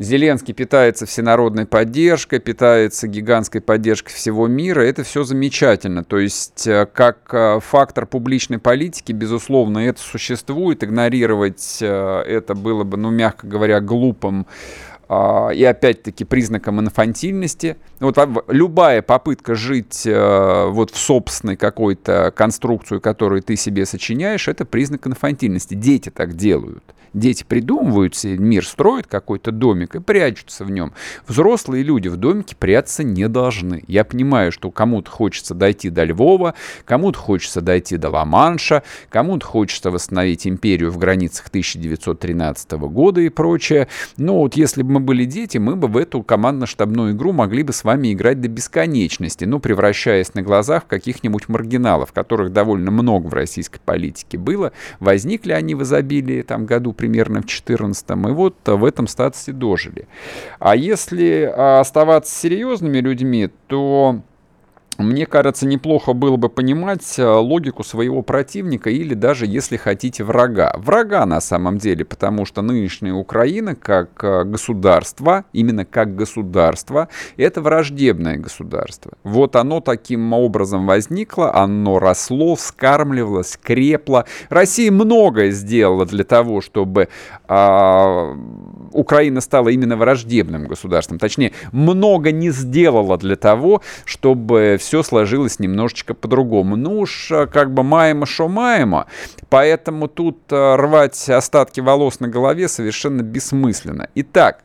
Зеленский 0.00 0.54
питается 0.54 1.04
всенародной 1.04 1.66
поддержкой, 1.66 2.38
питается 2.38 3.06
гигантской 3.06 3.60
поддержкой 3.60 4.14
всего 4.14 4.46
мира. 4.46 4.80
Это 4.80 5.04
все 5.04 5.24
замечательно. 5.24 6.04
То 6.04 6.18
есть 6.18 6.66
э, 6.66 6.86
как 6.86 7.28
э, 7.32 7.60
фактор 7.60 8.06
публичной 8.06 8.58
политики, 8.58 9.12
безусловно, 9.12 9.78
это 9.78 10.00
существует. 10.00 10.82
Игнорировать 10.82 11.80
э, 11.82 12.22
это 12.26 12.54
было 12.54 12.82
бы, 12.82 12.96
ну, 12.96 13.10
мягко 13.10 13.46
говоря, 13.46 13.80
глупым 13.80 14.46
а, 14.46 14.89
и 15.10 15.64
опять-таки 15.64 16.24
признаком 16.24 16.80
инфантильности. 16.80 17.76
Вот 17.98 18.16
любая 18.46 19.02
попытка 19.02 19.56
жить 19.56 20.02
вот 20.06 20.90
в 20.92 20.96
собственной 20.96 21.56
какой-то 21.56 22.32
конструкцию, 22.36 23.00
которую 23.00 23.42
ты 23.42 23.56
себе 23.56 23.86
сочиняешь, 23.86 24.46
это 24.46 24.64
признак 24.64 25.08
инфантильности. 25.08 25.74
Дети 25.74 26.10
так 26.10 26.34
делают. 26.34 26.84
Дети 27.12 27.44
придумывают 27.46 28.14
себе 28.14 28.38
мир, 28.38 28.64
строят 28.64 29.06
какой-то 29.06 29.50
домик 29.50 29.96
и 29.96 30.00
прячутся 30.00 30.64
в 30.64 30.70
нем. 30.70 30.92
Взрослые 31.26 31.82
люди 31.82 32.08
в 32.08 32.16
домике 32.16 32.54
прятаться 32.56 33.02
не 33.02 33.28
должны. 33.28 33.82
Я 33.88 34.04
понимаю, 34.04 34.52
что 34.52 34.70
кому-то 34.70 35.10
хочется 35.10 35.54
дойти 35.54 35.90
до 35.90 36.04
Львова, 36.04 36.54
кому-то 36.84 37.18
хочется 37.18 37.60
дойти 37.60 37.96
до 37.96 38.10
Ла-Манша, 38.10 38.84
кому-то 39.08 39.44
хочется 39.44 39.90
восстановить 39.90 40.46
империю 40.46 40.92
в 40.92 40.98
границах 40.98 41.48
1913 41.48 42.72
года 42.72 43.20
и 43.20 43.28
прочее. 43.28 43.88
Но 44.16 44.38
вот 44.38 44.54
если 44.54 44.82
бы 44.82 44.92
мы 44.92 45.00
были 45.00 45.24
дети, 45.24 45.58
мы 45.58 45.74
бы 45.74 45.88
в 45.88 45.96
эту 45.96 46.22
командно-штабную 46.22 47.12
игру 47.12 47.32
могли 47.32 47.64
бы 47.64 47.72
с 47.72 47.82
вами 47.82 48.12
играть 48.12 48.40
до 48.40 48.48
бесконечности, 48.48 49.44
ну, 49.44 49.58
превращаясь 49.58 50.34
на 50.34 50.42
глазах 50.42 50.84
в 50.84 50.86
каких-нибудь 50.86 51.48
маргиналов, 51.48 52.12
которых 52.12 52.52
довольно 52.52 52.92
много 52.92 53.26
в 53.26 53.34
российской 53.34 53.80
политике 53.80 54.38
было. 54.38 54.72
Возникли 55.00 55.52
они 55.52 55.74
в 55.74 55.82
изобилии 55.82 56.42
там 56.42 56.66
году 56.66 56.92
примерно 57.00 57.40
в 57.40 57.46
14 57.46 58.10
и 58.10 58.14
вот 58.14 58.56
в 58.66 58.84
этом 58.84 59.06
статусе 59.06 59.52
дожили. 59.52 60.06
А 60.58 60.76
если 60.76 61.50
а, 61.50 61.80
оставаться 61.80 62.38
серьезными 62.38 62.98
людьми, 62.98 63.48
то 63.68 64.20
мне 64.98 65.26
кажется, 65.26 65.66
неплохо 65.66 66.12
было 66.12 66.36
бы 66.36 66.48
понимать 66.48 67.18
э, 67.18 67.24
логику 67.24 67.82
своего 67.84 68.22
противника 68.22 68.90
или 68.90 69.14
даже, 69.14 69.46
если 69.46 69.76
хотите, 69.76 70.24
врага. 70.24 70.74
Врага 70.76 71.24
на 71.26 71.40
самом 71.40 71.78
деле, 71.78 72.04
потому 72.04 72.44
что 72.44 72.62
нынешняя 72.62 73.14
Украина 73.14 73.74
как 73.74 74.22
э, 74.22 74.44
государство, 74.44 75.44
именно 75.52 75.84
как 75.84 76.16
государство, 76.16 77.08
это 77.36 77.62
враждебное 77.62 78.36
государство. 78.36 79.12
Вот 79.24 79.56
оно 79.56 79.80
таким 79.80 80.32
образом 80.32 80.86
возникло, 80.86 81.54
оно 81.54 81.98
росло, 81.98 82.54
вскармливалось, 82.54 83.58
крепло. 83.62 84.24
Россия 84.50 84.92
многое 84.92 85.50
сделала 85.50 86.04
для 86.04 86.24
того, 86.24 86.60
чтобы 86.60 87.08
а, 87.48 88.36
Украина 88.92 89.40
стала 89.40 89.68
именно 89.68 89.96
враждебным 89.96 90.66
государством. 90.66 91.18
Точнее, 91.18 91.52
много 91.72 92.32
не 92.32 92.50
сделала 92.50 93.16
для 93.16 93.36
того, 93.36 93.82
чтобы 94.04 94.76
все 94.78 95.02
сложилось 95.02 95.58
немножечко 95.58 96.14
по-другому. 96.14 96.76
Ну 96.76 96.98
уж 97.00 97.30
э, 97.30 97.46
как 97.46 97.72
бы 97.72 97.82
маемо 97.82 98.26
шо 98.26 98.48
маемо, 98.48 99.06
поэтому 99.48 100.08
тут 100.08 100.38
э, 100.50 100.76
рвать 100.76 101.28
остатки 101.28 101.80
волос 101.80 102.20
на 102.20 102.28
голове 102.28 102.68
совершенно 102.68 103.22
бессмысленно. 103.22 104.08
Итак, 104.14 104.62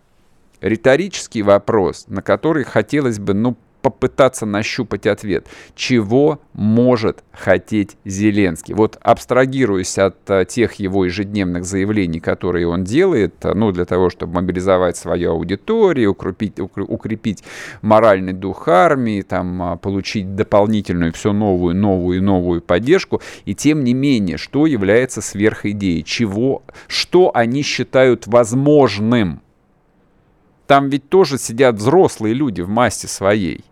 риторический 0.61 1.41
вопрос, 1.41 2.05
на 2.07 2.21
который 2.21 2.63
хотелось 2.63 3.19
бы, 3.19 3.33
ну, 3.33 3.55
попытаться 3.85 4.47
нащупать 4.47 5.05
ответ, 5.05 5.45
чего 5.75 6.39
может 6.53 7.23
хотеть 7.31 7.97
Зеленский. 8.03 8.73
Вот 8.73 8.97
абстрагируясь 8.99 9.99
от 9.99 10.17
а, 10.27 10.43
тех 10.43 10.73
его 10.73 11.05
ежедневных 11.05 11.65
заявлений, 11.65 12.19
которые 12.19 12.67
он 12.67 12.83
делает, 12.83 13.35
а, 13.45 13.53
ну, 13.53 13.71
для 13.71 13.85
того, 13.85 14.09
чтобы 14.09 14.33
мобилизовать 14.33 14.97
свою 14.97 15.33
аудиторию, 15.33 16.13
укрепить, 16.13 16.59
укрепить 16.59 17.43
моральный 17.83 18.33
дух 18.33 18.67
армии, 18.67 19.21
там, 19.21 19.61
а, 19.61 19.75
получить 19.77 20.35
дополнительную, 20.35 21.13
все 21.13 21.31
новую, 21.31 21.75
новую 21.75 22.23
новую 22.23 22.61
поддержку, 22.61 23.21
и 23.45 23.53
тем 23.53 23.83
не 23.83 23.93
менее, 23.93 24.37
что 24.37 24.65
является 24.65 25.21
сверхидеей, 25.21 26.01
чего, 26.01 26.63
что 26.87 27.29
они 27.35 27.61
считают 27.61 28.25
возможным. 28.25 29.41
Там 30.65 30.89
ведь 30.89 31.07
тоже 31.07 31.37
сидят 31.37 31.75
взрослые 31.75 32.33
люди 32.33 32.61
в 32.61 32.69
массе 32.69 33.07
своей 33.07 33.63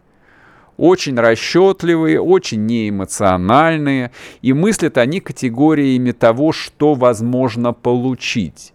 очень 0.84 1.18
расчетливые, 1.18 2.20
очень 2.20 2.66
неэмоциональные, 2.66 4.12
и 4.42 4.52
мыслят 4.52 4.98
они 4.98 5.22
категориями 5.22 6.12
того, 6.12 6.52
что 6.52 6.94
возможно 6.94 7.72
получить. 7.72 8.74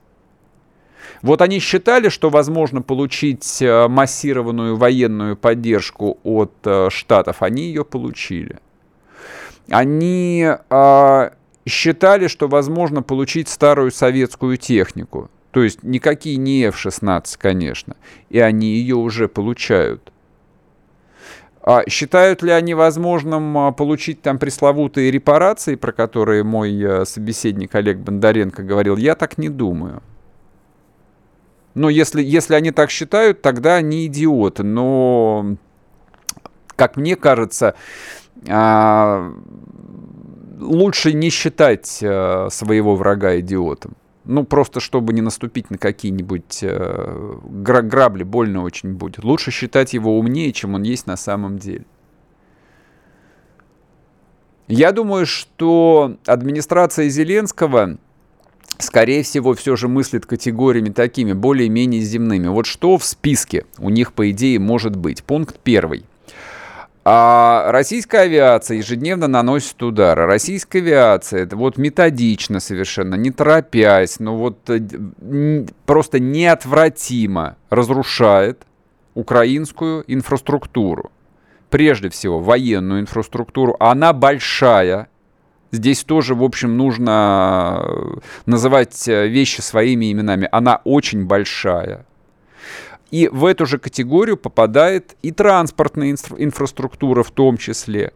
Вот 1.20 1.42
они 1.42 1.58
считали, 1.58 2.08
что 2.08 2.30
возможно 2.30 2.80
получить 2.80 3.60
э, 3.60 3.88
массированную 3.88 4.76
военную 4.76 5.36
поддержку 5.36 6.18
от 6.24 6.54
э, 6.64 6.88
Штатов, 6.90 7.42
они 7.42 7.64
ее 7.64 7.84
получили. 7.84 8.58
Они 9.68 10.48
э, 10.48 11.30
считали, 11.66 12.28
что 12.28 12.48
возможно 12.48 13.02
получить 13.02 13.50
старую 13.50 13.90
советскую 13.90 14.56
технику, 14.56 15.28
то 15.50 15.62
есть 15.62 15.82
никакие 15.82 16.38
не 16.38 16.62
F-16, 16.68 17.36
конечно, 17.36 17.96
и 18.30 18.38
они 18.38 18.68
ее 18.68 18.96
уже 18.96 19.28
получают. 19.28 20.10
А 21.68 21.82
считают 21.86 22.42
ли 22.42 22.50
они 22.50 22.72
возможным 22.72 23.58
а, 23.58 23.72
получить 23.72 24.22
там 24.22 24.38
пресловутые 24.38 25.10
репарации, 25.10 25.74
про 25.74 25.92
которые 25.92 26.42
мой 26.42 26.74
э, 26.82 27.04
собеседник 27.04 27.74
Олег 27.74 27.98
Бондаренко 27.98 28.62
говорил? 28.62 28.96
Я 28.96 29.14
так 29.14 29.36
не 29.36 29.50
думаю. 29.50 30.02
Но 31.74 31.90
если, 31.90 32.22
если 32.22 32.54
они 32.54 32.70
так 32.70 32.90
считают, 32.90 33.42
тогда 33.42 33.74
они 33.74 34.06
идиоты. 34.06 34.62
Но, 34.62 35.56
как 36.74 36.96
мне 36.96 37.16
кажется, 37.16 37.74
а, 38.48 39.30
лучше 40.58 41.12
не 41.12 41.28
считать 41.28 41.98
э, 42.00 42.48
своего 42.50 42.96
врага 42.96 43.38
идиотом. 43.40 43.94
Ну, 44.28 44.44
просто 44.44 44.78
чтобы 44.78 45.14
не 45.14 45.22
наступить 45.22 45.70
на 45.70 45.78
какие-нибудь 45.78 46.58
э, 46.60 47.38
грабли, 47.44 48.24
больно 48.24 48.62
очень 48.62 48.92
будет. 48.92 49.24
Лучше 49.24 49.50
считать 49.50 49.94
его 49.94 50.18
умнее, 50.18 50.52
чем 50.52 50.74
он 50.74 50.82
есть 50.82 51.06
на 51.06 51.16
самом 51.16 51.58
деле. 51.58 51.86
Я 54.66 54.92
думаю, 54.92 55.24
что 55.24 56.18
администрация 56.26 57.08
Зеленского, 57.08 57.96
скорее 58.78 59.22
всего, 59.22 59.54
все 59.54 59.76
же 59.76 59.88
мыслит 59.88 60.26
категориями 60.26 60.90
такими, 60.90 61.32
более-менее 61.32 62.02
земными. 62.02 62.48
Вот 62.48 62.66
что 62.66 62.98
в 62.98 63.06
списке 63.06 63.64
у 63.78 63.88
них, 63.88 64.12
по 64.12 64.30
идее, 64.30 64.58
может 64.58 64.94
быть? 64.94 65.24
Пункт 65.24 65.58
первый– 65.58 66.04
а 67.10 67.72
российская 67.72 68.24
авиация 68.24 68.76
ежедневно 68.76 69.28
наносит 69.28 69.82
удары. 69.82 70.26
Российская 70.26 70.80
авиация, 70.80 71.44
это 71.44 71.56
вот 71.56 71.78
методично 71.78 72.60
совершенно, 72.60 73.14
не 73.14 73.30
торопясь, 73.30 74.20
но 74.20 74.36
вот 74.36 74.68
э, 74.68 75.64
просто 75.86 76.20
неотвратимо 76.20 77.56
разрушает 77.70 78.66
украинскую 79.14 80.04
инфраструктуру. 80.06 81.10
Прежде 81.70 82.10
всего, 82.10 82.40
военную 82.40 83.00
инфраструктуру. 83.00 83.74
Она 83.80 84.12
большая. 84.12 85.08
Здесь 85.72 86.04
тоже, 86.04 86.34
в 86.34 86.44
общем, 86.44 86.76
нужно 86.76 87.86
э, 87.86 88.18
называть 88.44 89.08
э, 89.08 89.28
вещи 89.28 89.62
своими 89.62 90.12
именами. 90.12 90.46
Она 90.52 90.82
очень 90.84 91.24
большая. 91.24 92.04
И 93.10 93.28
в 93.28 93.44
эту 93.44 93.66
же 93.66 93.78
категорию 93.78 94.36
попадает 94.36 95.16
и 95.22 95.32
транспортная 95.32 96.14
инфраструктура 96.38 97.22
в 97.22 97.30
том 97.30 97.56
числе. 97.56 98.12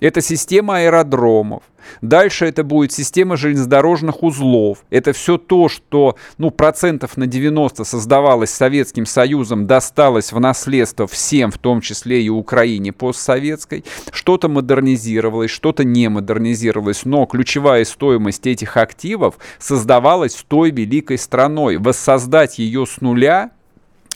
Это 0.00 0.20
система 0.20 0.78
аэродромов. 0.78 1.62
Дальше 2.02 2.44
это 2.44 2.64
будет 2.64 2.92
система 2.92 3.36
железнодорожных 3.36 4.22
узлов. 4.22 4.78
Это 4.90 5.12
все 5.12 5.38
то, 5.38 5.68
что 5.68 6.16
ну, 6.36 6.50
процентов 6.50 7.16
на 7.16 7.26
90 7.26 7.84
создавалось 7.84 8.50
Советским 8.50 9.06
Союзом, 9.06 9.66
досталось 9.66 10.32
в 10.32 10.38
наследство 10.38 11.06
всем, 11.06 11.50
в 11.50 11.58
том 11.58 11.80
числе 11.80 12.22
и 12.22 12.28
Украине 12.28 12.92
постсоветской. 12.92 13.84
Что-то 14.12 14.48
модернизировалось, 14.48 15.50
что-то 15.50 15.84
не 15.84 16.08
модернизировалось. 16.08 17.04
Но 17.04 17.26
ключевая 17.26 17.84
стоимость 17.84 18.46
этих 18.46 18.76
активов 18.76 19.38
создавалась 19.58 20.34
той 20.46 20.70
великой 20.70 21.18
страной. 21.18 21.78
Воссоздать 21.78 22.58
ее 22.58 22.86
с 22.86 23.00
нуля 23.00 23.52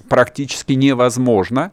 практически 0.09 0.73
невозможно, 0.73 1.73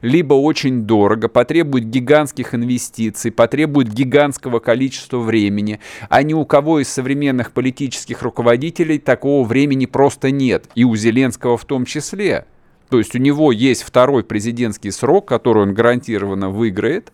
либо 0.00 0.34
очень 0.34 0.82
дорого, 0.82 1.28
потребует 1.28 1.88
гигантских 1.88 2.54
инвестиций, 2.54 3.30
потребует 3.30 3.92
гигантского 3.92 4.58
количества 4.58 5.18
времени, 5.18 5.80
а 6.08 6.22
ни 6.22 6.34
у 6.34 6.44
кого 6.44 6.80
из 6.80 6.88
современных 6.88 7.52
политических 7.52 8.22
руководителей 8.22 8.98
такого 8.98 9.46
времени 9.46 9.86
просто 9.86 10.30
нет, 10.30 10.68
и 10.74 10.84
у 10.84 10.94
Зеленского 10.96 11.56
в 11.56 11.64
том 11.64 11.84
числе. 11.84 12.46
То 12.88 12.98
есть 12.98 13.14
у 13.14 13.18
него 13.18 13.52
есть 13.52 13.82
второй 13.82 14.24
президентский 14.24 14.90
срок, 14.90 15.28
который 15.28 15.62
он 15.62 15.74
гарантированно 15.74 16.50
выиграет, 16.50 17.12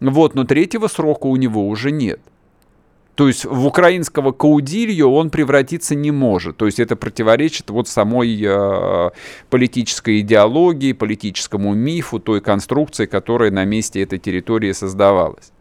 вот, 0.00 0.34
но 0.34 0.44
третьего 0.44 0.88
срока 0.88 1.26
у 1.26 1.36
него 1.36 1.66
уже 1.68 1.90
нет. 1.90 2.20
То 3.20 3.28
есть 3.28 3.44
в 3.44 3.66
украинского 3.66 4.32
каудилью 4.32 5.10
он 5.10 5.28
превратиться 5.28 5.94
не 5.94 6.10
может. 6.10 6.56
То 6.56 6.64
есть 6.64 6.80
это 6.80 6.96
противоречит 6.96 7.68
вот 7.68 7.86
самой 7.86 8.42
э, 8.42 9.10
политической 9.50 10.20
идеологии, 10.20 10.94
политическому 10.94 11.74
мифу, 11.74 12.18
той 12.18 12.40
конструкции, 12.40 13.04
которая 13.04 13.50
на 13.50 13.66
месте 13.66 14.00
этой 14.02 14.18
территории 14.18 14.72
создавалась. 14.72 15.52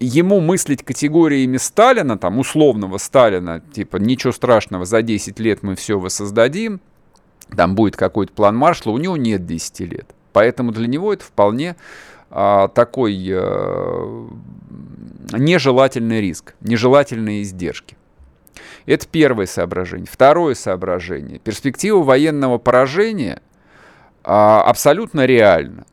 Ему 0.00 0.40
мыслить 0.40 0.82
категориями 0.82 1.58
Сталина, 1.58 2.18
там 2.18 2.40
условного 2.40 2.98
Сталина, 2.98 3.62
типа 3.72 3.98
ничего 3.98 4.32
страшного, 4.32 4.84
за 4.84 5.02
10 5.02 5.38
лет 5.38 5.62
мы 5.62 5.76
все 5.76 5.96
воссоздадим, 5.96 6.80
там 7.56 7.76
будет 7.76 7.94
какой-то 7.94 8.32
план 8.32 8.56
маршала, 8.56 8.94
у 8.94 8.98
него 8.98 9.16
нет 9.16 9.46
10 9.46 9.78
лет. 9.78 10.08
Поэтому 10.32 10.72
для 10.72 10.88
него 10.88 11.12
это 11.12 11.22
вполне 11.22 11.76
такой 12.32 13.28
а, 13.30 14.28
нежелательный 15.32 16.20
риск, 16.20 16.54
нежелательные 16.60 17.42
издержки. 17.42 17.96
Это 18.86 19.06
первое 19.06 19.46
соображение. 19.46 20.08
Второе 20.10 20.54
соображение. 20.54 21.38
Перспектива 21.38 22.02
военного 22.02 22.58
поражения 22.58 23.40
а, 24.24 24.62
абсолютно 24.62 25.26
реальна. 25.26 25.84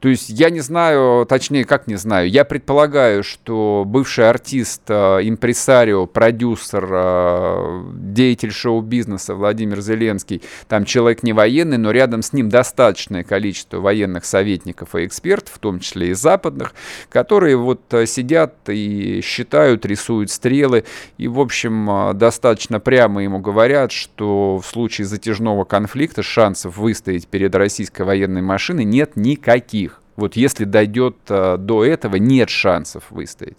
То 0.00 0.08
есть 0.08 0.30
я 0.30 0.48
не 0.48 0.60
знаю, 0.60 1.26
точнее, 1.26 1.66
как 1.66 1.86
не 1.86 1.96
знаю, 1.96 2.28
я 2.30 2.46
предполагаю, 2.46 3.22
что 3.22 3.84
бывший 3.86 4.30
артист, 4.30 4.82
э, 4.88 5.18
импресарио, 5.22 6.06
продюсер, 6.06 6.88
э, 6.90 7.82
деятель 7.94 8.50
шоу-бизнеса 8.50 9.34
Владимир 9.34 9.82
Зеленский, 9.82 10.42
там 10.68 10.86
человек 10.86 11.22
не 11.22 11.34
военный, 11.34 11.76
но 11.76 11.90
рядом 11.90 12.22
с 12.22 12.32
ним 12.32 12.48
достаточное 12.48 13.24
количество 13.24 13.78
военных 13.78 14.24
советников 14.24 14.94
и 14.94 15.04
экспертов, 15.04 15.54
в 15.54 15.58
том 15.58 15.80
числе 15.80 16.10
и 16.10 16.14
западных, 16.14 16.72
которые 17.10 17.58
вот 17.58 17.82
э, 17.92 18.06
сидят 18.06 18.54
и 18.68 19.20
считают, 19.22 19.84
рисуют 19.84 20.30
стрелы, 20.30 20.84
и, 21.18 21.28
в 21.28 21.38
общем, 21.38 22.16
достаточно 22.16 22.80
прямо 22.80 23.22
ему 23.22 23.38
говорят, 23.38 23.92
что 23.92 24.58
в 24.58 24.66
случае 24.66 25.06
затяжного 25.06 25.64
конфликта 25.64 26.22
шансов 26.22 26.78
выстоять 26.78 27.26
перед 27.26 27.54
российской 27.54 28.02
военной 28.02 28.40
машиной 28.40 28.84
нет 28.84 29.16
никаких. 29.16 29.89
Вот 30.20 30.36
если 30.36 30.64
дойдет 30.64 31.16
э, 31.28 31.56
до 31.58 31.84
этого, 31.84 32.16
нет 32.16 32.50
шансов 32.50 33.04
выстоять. 33.10 33.56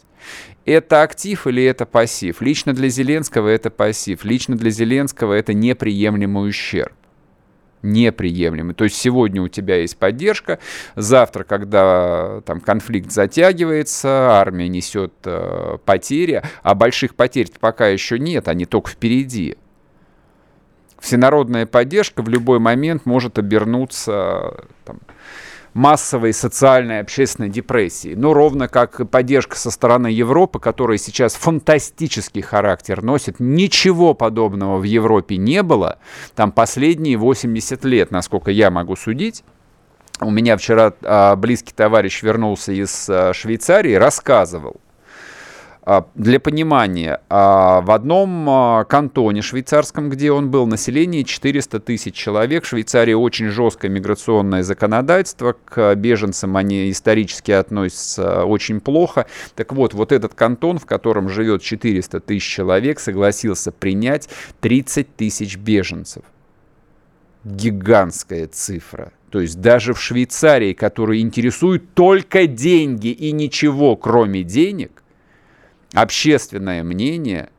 Это 0.65 1.02
актив 1.02 1.47
или 1.47 1.63
это 1.63 1.88
пассив? 1.88 2.39
Лично 2.39 2.74
для 2.74 2.89
Зеленского 2.89 3.50
это 3.50 3.71
пассив. 3.71 4.24
Лично 4.24 4.56
для 4.56 4.69
Зеленского 4.69 5.34
это 5.34 5.54
неприемлемый 5.54 6.47
ущерб 6.47 6.93
неприемлемый. 7.84 8.76
То 8.76 8.84
есть 8.84 8.95
сегодня 8.95 9.41
у 9.41 9.47
тебя 9.47 9.78
есть 9.78 9.97
поддержка, 9.97 10.60
завтра, 10.95 11.43
когда 11.43 12.41
там 12.45 12.62
конфликт 12.62 13.12
затягивается, 13.12 14.34
армия 14.34 14.67
несет 14.67 15.13
э, 15.26 15.80
потери, 15.84 16.43
а 16.62 16.76
больших 16.76 17.15
потерь 17.15 17.50
пока 17.60 17.88
еще 17.88 18.19
нет, 18.19 18.47
они 18.47 18.65
только 18.65 18.91
впереди. 18.91 19.58
Всенародная 21.00 21.65
поддержка 21.65 22.21
в 22.21 22.30
любой 22.30 22.60
момент 22.60 23.08
может 23.08 23.39
обернуться 23.39 24.65
там, 24.86 25.00
массовой 25.73 26.34
социальной 26.34 26.99
общественной 26.99 27.49
депрессии. 27.49 28.13
Ну, 28.15 28.34
ровно 28.34 28.67
как 28.67 29.10
поддержка 29.10 29.57
со 29.57 29.71
стороны 29.71 30.07
Европы, 30.07 30.60
которая 30.60 30.97
сейчас 30.97 31.36
фантастический 31.36 32.41
характер 32.41 33.01
носит. 33.01 33.39
Ничего 33.39 34.13
подобного 34.13 34.77
в 34.77 34.84
Европе 34.84 35.38
не 35.38 35.63
было. 35.63 35.99
Там 36.36 36.51
последние 36.51 37.17
80 37.17 37.86
лет, 37.86 38.12
насколько 38.12 38.51
я 38.51 38.69
могу 38.71 38.95
судить. 38.95 39.43
У 40.19 40.29
меня 40.29 40.55
вчера 40.57 40.93
а, 41.03 41.36
близкий 41.36 41.73
товарищ 41.73 42.21
вернулся 42.21 42.71
из 42.71 43.10
а, 43.10 43.34
Швейцарии, 43.34 43.93
рассказывал, 43.93 44.79
для 46.13 46.39
понимания, 46.39 47.22
а, 47.28 47.82
в 47.82 47.89
одном 47.89 48.48
а, 48.48 48.84
кантоне 48.84 49.41
швейцарском, 49.41 50.10
где 50.10 50.32
он 50.32 50.52
был, 50.52 50.67
население 50.67 51.24
400 51.24 51.80
тысяч 51.80 52.13
человек. 52.13 52.65
В 52.65 52.67
Швейцарии 52.67 53.13
очень 53.13 53.48
жесткое 53.48 53.89
миграционное 53.89 54.62
законодательство. 54.62 55.56
К 55.65 55.96
беженцам 55.96 56.56
они 56.56 56.91
исторически 56.91 57.52
относятся 57.52 58.46
очень 58.46 58.80
плохо. 58.80 59.26
Так 59.56 59.74
вот, 59.74 59.96
вот 59.96 60.12
этот 60.12 60.36
кантон, 60.36 60.78
в 60.78 60.86
котором 60.86 61.30
живет 61.30 61.63
400 61.63 62.20
тысяч 62.20 62.48
человек, 62.48 63.00
согласился 63.00 63.72
принять 63.72 64.30
30 64.60 65.15
тысяч 65.15 65.58
беженцев. 65.58 66.24
Гигантская 67.44 68.48
цифра. 68.48 69.13
То 69.32 69.39
есть 69.39 69.60
даже 69.60 69.96
в 69.96 70.02
Швейцарии, 70.02 70.74
которую 70.74 71.22
интересуют 71.22 71.96
только 71.96 72.46
деньги 72.46 73.08
и 73.08 73.32
ничего, 73.32 73.96
кроме 73.96 74.44
денег, 74.44 75.00
общественное 75.93 76.84
мнение 76.84 77.49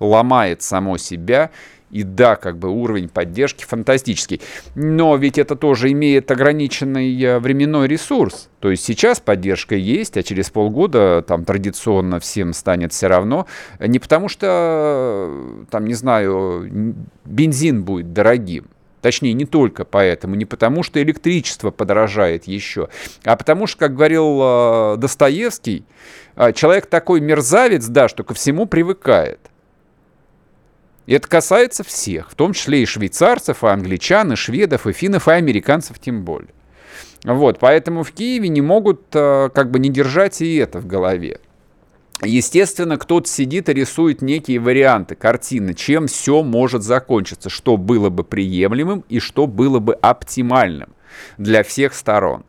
ломает 0.00 0.62
само 0.62 0.96
себя, 0.98 1.50
и 1.90 2.02
да, 2.02 2.34
как 2.34 2.58
бы 2.58 2.70
уровень 2.70 3.08
поддержки 3.08 3.64
фантастический. 3.64 4.40
Но 4.74 5.14
ведь 5.14 5.38
это 5.38 5.54
тоже 5.54 5.92
имеет 5.92 6.28
ограниченный 6.28 7.22
э, 7.22 7.38
временной 7.38 7.86
ресурс. 7.86 8.48
То 8.58 8.70
есть 8.70 8.84
сейчас 8.84 9.20
поддержка 9.20 9.76
есть, 9.76 10.16
а 10.16 10.24
через 10.24 10.50
полгода 10.50 11.22
там 11.22 11.44
традиционно 11.44 12.18
всем 12.18 12.52
станет 12.52 12.92
все 12.92 13.06
равно. 13.06 13.46
Не 13.78 14.00
потому 14.00 14.28
что, 14.28 15.64
там, 15.70 15.86
не 15.86 15.94
знаю, 15.94 16.96
бензин 17.24 17.84
будет 17.84 18.12
дорогим. 18.12 18.66
Точнее, 19.04 19.34
не 19.34 19.44
только 19.44 19.84
поэтому, 19.84 20.34
не 20.34 20.46
потому 20.46 20.82
что 20.82 21.02
электричество 21.02 21.70
подорожает 21.70 22.44
еще, 22.44 22.88
а 23.22 23.36
потому 23.36 23.66
что, 23.66 23.80
как 23.80 23.94
говорил 23.94 24.40
э, 24.42 24.96
Достоевский, 24.96 25.84
а, 26.36 26.54
человек 26.54 26.86
такой 26.86 27.20
мерзавец, 27.20 27.84
да, 27.84 28.08
что 28.08 28.24
ко 28.24 28.32
всему 28.32 28.64
привыкает. 28.64 29.40
И 31.04 31.12
это 31.12 31.28
касается 31.28 31.84
всех, 31.84 32.30
в 32.30 32.34
том 32.34 32.54
числе 32.54 32.82
и 32.82 32.86
швейцарцев, 32.86 33.62
и 33.62 33.66
англичан, 33.66 34.32
и 34.32 34.36
шведов, 34.36 34.86
и 34.86 34.94
финнов, 34.94 35.28
и 35.28 35.32
американцев 35.32 35.98
тем 35.98 36.24
более. 36.24 36.54
Вот, 37.24 37.58
поэтому 37.58 38.04
в 38.04 38.12
Киеве 38.12 38.48
не 38.48 38.62
могут 38.62 39.02
а, 39.12 39.50
как 39.50 39.70
бы 39.70 39.80
не 39.80 39.90
держать 39.90 40.40
и 40.40 40.56
это 40.56 40.80
в 40.80 40.86
голове. 40.86 41.40
Естественно, 42.22 42.96
кто-то 42.96 43.28
сидит 43.28 43.68
и 43.68 43.74
рисует 43.74 44.22
некие 44.22 44.60
варианты, 44.60 45.14
картины, 45.14 45.74
чем 45.74 46.06
все 46.06 46.42
может 46.42 46.82
закончиться, 46.82 47.50
что 47.50 47.76
было 47.76 48.08
бы 48.08 48.24
приемлемым 48.24 49.04
и 49.08 49.18
что 49.18 49.46
было 49.46 49.80
бы 49.80 49.94
оптимальным 49.94 50.94
для 51.38 51.62
всех 51.62 51.92
сторон. 51.94 52.44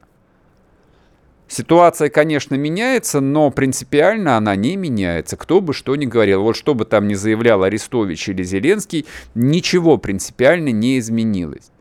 Ситуация, 1.48 2.10
конечно, 2.10 2.56
меняется, 2.56 3.20
но 3.20 3.52
принципиально 3.52 4.36
она 4.38 4.56
не 4.56 4.76
меняется. 4.76 5.38
Кто 5.38 5.62
бы 5.62 5.74
что 5.74 5.96
ни 5.96 6.06
говорил, 6.06 6.42
вот 6.42 6.56
что 6.56 6.74
бы 6.74 6.86
там 6.86 7.08
ни 7.08 7.14
заявлял 7.14 7.64
Арестович 7.64 8.30
или 8.30 8.44
Зеленский, 8.44 9.06
ничего 9.36 9.98
принципиально 9.98 10.70
не 10.70 10.98
изменилось. 10.98 11.72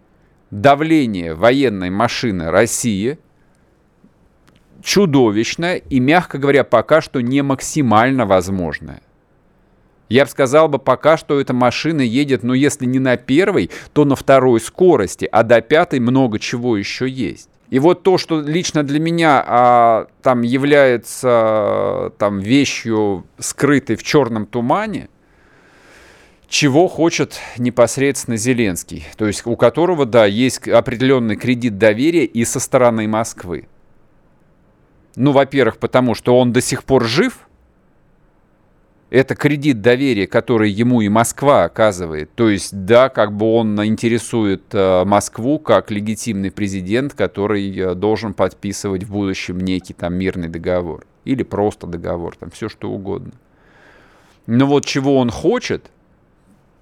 Давление 0.51 1.35
военной 1.35 1.91
машины 1.91 2.51
России 2.51 3.19
чудовищное 4.85 5.77
и, 5.77 5.99
мягко 5.99 6.39
говоря, 6.39 6.63
пока 6.63 7.01
что 7.01 7.21
не 7.21 7.43
максимально 7.43 8.27
возможное. 8.27 9.03
Я 10.11 10.25
бы 10.27 10.31
сказал 10.31 10.69
бы, 10.69 10.79
пока 10.79 11.17
что 11.17 11.41
эта 11.41 11.55
машина 11.55 12.03
едет, 12.03 12.43
ну, 12.43 12.53
если 12.53 12.85
не 12.85 12.99
на 12.99 13.17
первой, 13.17 13.71
то 13.95 14.05
на 14.05 14.15
второй 14.15 14.61
скорости, 14.61 15.27
а 15.33 15.43
до 15.43 15.61
пятой 15.63 15.99
много 15.99 16.39
чего 16.39 16.77
еще 16.77 17.09
есть. 17.09 17.49
И 17.71 17.79
вот 17.79 18.03
то, 18.03 18.19
что 18.19 18.41
лично 18.41 18.83
для 18.83 19.01
меня 19.01 19.43
а, 19.45 20.07
там 20.23 20.43
является 20.43 22.13
там 22.19 22.39
вещью 22.39 23.27
скрытой 23.39 23.97
в 23.97 24.03
черном 24.03 24.45
тумане, 24.47 25.09
чего 26.47 26.87
хочет 26.87 27.41
непосредственно 27.59 28.37
Зеленский, 28.37 29.07
то 29.17 29.27
есть 29.27 29.45
у 29.47 29.57
которого, 29.57 30.05
да, 30.05 30.27
есть 30.27 30.69
определенный 30.69 31.37
кредит 31.37 31.79
доверия 31.79 32.27
и 32.27 32.45
со 32.45 32.61
стороны 32.61 33.09
Москвы. 33.09 33.67
Ну, 35.17 35.33
во-первых, 35.33 35.79
потому 35.79 36.15
что 36.15 36.39
он 36.39 36.53
до 36.53 36.61
сих 36.61 36.85
пор 36.85 37.05
жив– 37.05 37.39
это 39.15 39.37
кредит 39.37 39.81
доверия, 39.81 40.27
который 40.27 40.73
ему 40.73 41.01
и 41.01 41.09
Москва 41.09 41.63
оказывает. 41.63 42.31
То 42.35 42.49
есть, 42.49 42.85
да, 42.85 43.09
как 43.09 43.33
бы 43.33 43.47
он 43.47 43.81
интересует 43.85 44.63
э, 44.73 45.05
Москву 45.05 45.61
как 45.61 45.93
легитимный 45.93 46.51
президент, 46.51 47.15
который 47.15 47.79
э, 47.79 47.95
должен 47.95 48.35
подписывать 48.35 49.05
в 49.05 49.13
будущем 49.13 49.61
некий 49.61 49.93
там 49.93 50.15
мирный 50.15 50.49
договор. 50.49 51.07
Или 51.25 51.45
просто 51.45 51.87
договор, 51.87 52.35
там 52.37 52.51
все 52.51 52.69
что 52.69 52.91
угодно. 52.91 53.31
Но 54.49 54.67
вот 54.67 54.85
чего 54.85 55.17
он 55.19 55.31
хочет, 55.31 55.93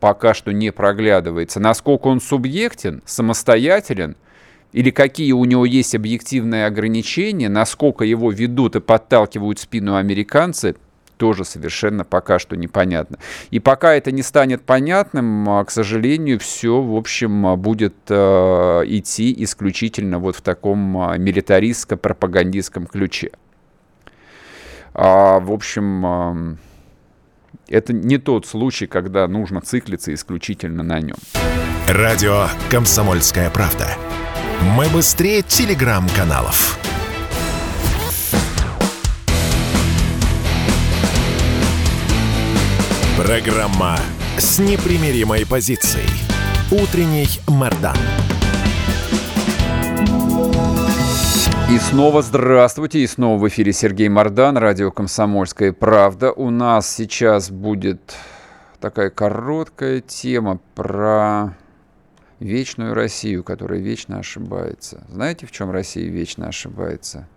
пока 0.01 0.33
что 0.33 0.53
не 0.53 0.73
проглядывается. 0.73 1.61
Насколько 1.61 2.07
он 2.07 2.23
субъектен, 2.23 3.03
самостоятелен, 3.05 4.17
или 4.73 4.91
какие 4.91 5.33
у 5.33 5.45
него 5.45 5.65
есть 5.65 5.95
объективные 5.95 6.67
ограничения, 6.67 7.49
насколько 7.49 8.05
его 8.05 8.31
ведут 8.31 8.77
и 8.77 8.81
подталкивают 8.81 9.59
спину 9.59 9.97
американцы– 9.97 10.77
тоже 11.23 11.45
совершенно 11.45 12.05
пока 12.05 12.41
что 12.41 12.57
непонятно. 12.57 13.17
И 13.53 13.61
пока 13.61 13.95
это 13.95 14.11
не 14.11 14.23
станет 14.23 14.63
понятным, 14.63 15.49
а, 15.49 15.65
к 15.65 15.71
сожалению, 15.71 16.41
все, 16.41 16.83
в 16.83 16.97
общем, 16.97 17.47
а, 17.47 17.55
будет 17.55 17.95
э, 18.09 18.15
идти 18.87 19.33
исключительно 19.45 20.19
вот 20.19 20.35
в 20.35 20.43
таком 20.43 20.99
э, 20.99 21.19
милитаристско-пропагандистском 21.19 22.87
ключе. 22.87 23.31
А, 24.95 25.39
в 25.39 25.53
общем, 25.53 26.59
это 27.69 27.93
не 27.93 28.19
тот 28.19 28.45
случай, 28.45 28.89
когда 28.89 29.29
нужно 29.29 29.61
циклиться 29.61 30.13
исключительно 30.13 30.83
на 30.83 30.99
нем. 30.99 31.19
Радио 31.89 32.49
«Комсомольская 32.69 33.49
правда». 33.51 33.87
Мы 34.61 34.89
быстрее 34.91 35.43
телеграм-каналов. 35.43 36.79
Программа 43.17 43.97
с 44.37 44.59
непримиримой 44.59 45.47
позицией. 45.47 46.09
Утренний 46.71 47.29
Мордан. 47.49 47.97
И 51.71 51.79
снова 51.79 52.21
здравствуйте, 52.21 52.99
и 52.99 53.07
снова 53.07 53.39
в 53.39 53.49
эфире 53.49 53.73
Сергей 53.73 54.11
Мордан, 54.11 54.59
радио 54.59 54.91
«Комсомольская 54.91 55.73
правда». 55.73 56.31
У 56.31 56.51
нас 56.51 56.91
сейчас 56.95 57.51
будет 57.51 58.15
такая 58.81 59.09
короткая 59.09 60.01
тема 60.01 60.59
про 60.75 61.57
вечную 62.43 62.95
Россию, 62.95 63.45
которая 63.45 63.81
вечно 63.81 64.19
ошибается. 64.19 65.05
Знаете, 65.09 65.47
в 65.47 65.53
чем 65.53 65.71
Россия 65.71 66.09
вечно 66.11 66.49
ошибается? 66.49 67.29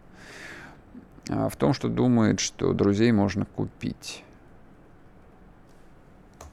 А, 1.30 1.50
в 1.50 1.56
том, 1.56 1.74
что 1.74 1.88
думает, 1.88 2.40
что 2.40 2.74
друзей 2.74 3.12
можно 3.12 3.46
купить. 3.46 4.24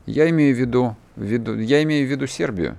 Я 0.07 0.29
имею 0.31 0.55
в 0.55 0.59
виду, 0.59 0.97
в 1.17 1.23
виду, 1.23 1.59
я 1.59 1.83
имею 1.83 2.07
в 2.07 2.11
виду 2.11 2.27
Сербию. 2.27 2.77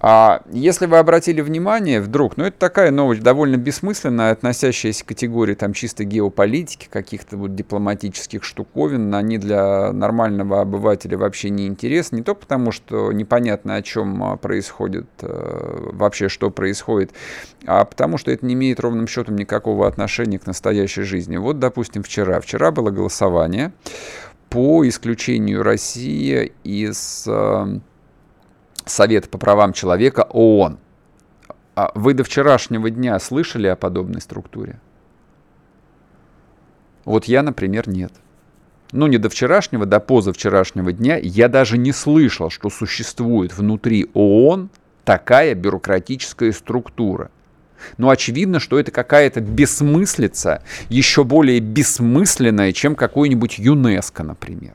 А 0.00 0.42
если 0.52 0.86
вы 0.86 0.98
обратили 0.98 1.40
внимание, 1.40 2.00
вдруг, 2.00 2.36
ну 2.36 2.44
это 2.44 2.56
такая 2.56 2.92
новость 2.92 3.22
довольно 3.22 3.56
бессмысленная, 3.56 4.30
относящаяся 4.30 5.04
к 5.04 5.08
категории 5.08 5.54
там 5.54 5.72
чисто 5.72 6.04
геополитики, 6.04 6.88
каких-то 6.88 7.36
вот 7.36 7.56
дипломатических 7.56 8.44
штуковин, 8.44 9.12
они 9.14 9.38
для 9.38 9.92
нормального 9.92 10.60
обывателя 10.60 11.18
вообще 11.18 11.50
не 11.50 11.66
интересны, 11.66 12.18
не 12.18 12.22
только 12.22 12.42
потому, 12.42 12.70
что 12.70 13.10
непонятно 13.12 13.74
о 13.74 13.82
чем 13.82 14.22
а, 14.22 14.36
происходит, 14.36 15.06
э, 15.22 15.90
вообще 15.92 16.28
что 16.28 16.50
происходит, 16.50 17.12
а 17.66 17.84
потому 17.84 18.18
что 18.18 18.30
это 18.30 18.46
не 18.46 18.54
имеет 18.54 18.78
ровным 18.78 19.08
счетом 19.08 19.36
никакого 19.36 19.88
отношения 19.88 20.38
к 20.38 20.46
настоящей 20.46 21.02
жизни. 21.02 21.38
Вот, 21.38 21.58
допустим, 21.58 22.04
вчера. 22.04 22.40
Вчера 22.40 22.70
было 22.70 22.90
голосование 22.90 23.72
по 24.48 24.86
исключению 24.86 25.64
России 25.64 26.52
из 26.62 27.24
э, 27.26 27.80
Совета 28.88 29.28
по 29.28 29.38
правам 29.38 29.72
человека 29.72 30.26
ООН. 30.30 30.78
А 31.74 31.92
вы 31.94 32.14
до 32.14 32.24
вчерашнего 32.24 32.90
дня 32.90 33.18
слышали 33.20 33.68
о 33.68 33.76
подобной 33.76 34.20
структуре? 34.20 34.80
Вот 37.04 37.26
я, 37.26 37.42
например, 37.42 37.88
нет. 37.88 38.12
Ну, 38.92 39.06
не 39.06 39.18
до 39.18 39.28
вчерашнего, 39.28 39.86
до 39.86 40.00
позавчерашнего 40.00 40.92
дня 40.92 41.16
я 41.16 41.48
даже 41.48 41.78
не 41.78 41.92
слышал, 41.92 42.50
что 42.50 42.70
существует 42.70 43.56
внутри 43.56 44.10
ООН 44.14 44.70
такая 45.04 45.54
бюрократическая 45.54 46.52
структура. 46.52 47.30
Но 47.96 48.10
очевидно, 48.10 48.60
что 48.60 48.78
это 48.78 48.90
какая-то 48.90 49.40
бессмыслица, 49.40 50.62
еще 50.88 51.24
более 51.24 51.60
бессмысленная, 51.60 52.72
чем 52.72 52.94
какой-нибудь 52.94 53.58
ЮНЕСКО, 53.58 54.24
например. 54.24 54.74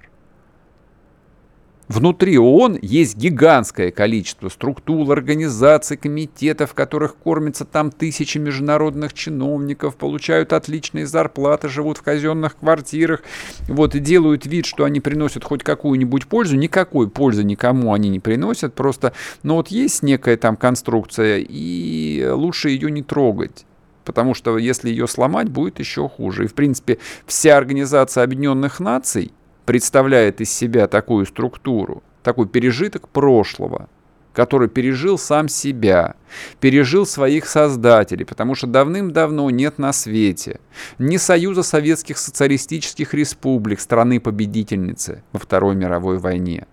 Внутри 1.90 2.38
ООН 2.38 2.80
есть 2.82 3.18
гигантское 3.18 3.92
количество 3.92 4.48
структур, 4.48 5.12
организаций, 5.12 5.98
комитетов, 5.98 6.74
которых 6.74 7.18
кормятся 7.18 7.66
там 7.66 7.92
тысячи 7.92 8.38
международных 8.38 9.14
чиновников, 9.14 9.98
получают 9.98 10.54
отличные 10.54 11.06
зарплаты, 11.06 11.68
живут 11.68 11.98
в 11.98 12.02
казенных 12.02 12.56
квартирах, 12.56 13.22
вот, 13.68 13.96
и 13.96 14.00
делают 14.00 14.46
вид, 14.46 14.66
что 14.66 14.86
они 14.86 15.02
приносят 15.02 15.44
хоть 15.44 15.64
какую-нибудь 15.64 16.28
пользу. 16.28 16.56
Никакой 16.56 17.10
пользы 17.10 17.44
никому 17.44 17.94
они 17.94 18.08
не 18.08 18.22
приносят, 18.22 18.74
просто, 18.74 19.12
ну 19.44 19.56
вот 19.56 19.68
есть 19.68 20.04
некая 20.04 20.38
там 20.38 20.56
конструкция, 20.56 21.46
и 21.46 22.26
лучше 22.32 22.70
ее 22.70 22.92
не 22.92 23.04
трогать 23.04 23.66
потому 24.06 24.34
что 24.34 24.58
если 24.58 24.90
ее 24.90 25.08
сломать, 25.08 25.48
будет 25.48 25.80
еще 25.80 26.10
хуже. 26.10 26.44
И, 26.44 26.48
в 26.48 26.56
принципе, 26.56 26.98
вся 27.26 27.56
Организация 27.56 28.26
Объединенных 28.26 28.82
Наций– 28.82 29.32
представляет 29.66 30.42
из 30.42 30.52
себя 30.52 30.88
такую 30.88 31.26
структуру, 31.26 32.04
такой 32.24 32.48
пережиток 32.48 33.10
прошлого, 33.10 33.90
который 34.34 34.68
пережил 34.68 35.18
сам 35.18 35.48
себя, 35.48 36.16
пережил 36.60 37.06
своих 37.06 37.46
создателей, 37.46 38.26
потому 38.26 38.56
что 38.56 38.68
давным-давно 38.68 39.50
нет 39.50 39.78
на 39.78 39.94
свете 39.94 40.60
ни 40.98 41.18
Союза 41.18 41.64
Советских 41.64 42.18
Социалистических 42.18 43.14
Республик, 43.14 43.80
страны-победительницы 43.80 45.24
во 45.32 45.40
Второй 45.40 45.76
мировой 45.76 46.18
войне, 46.18 46.66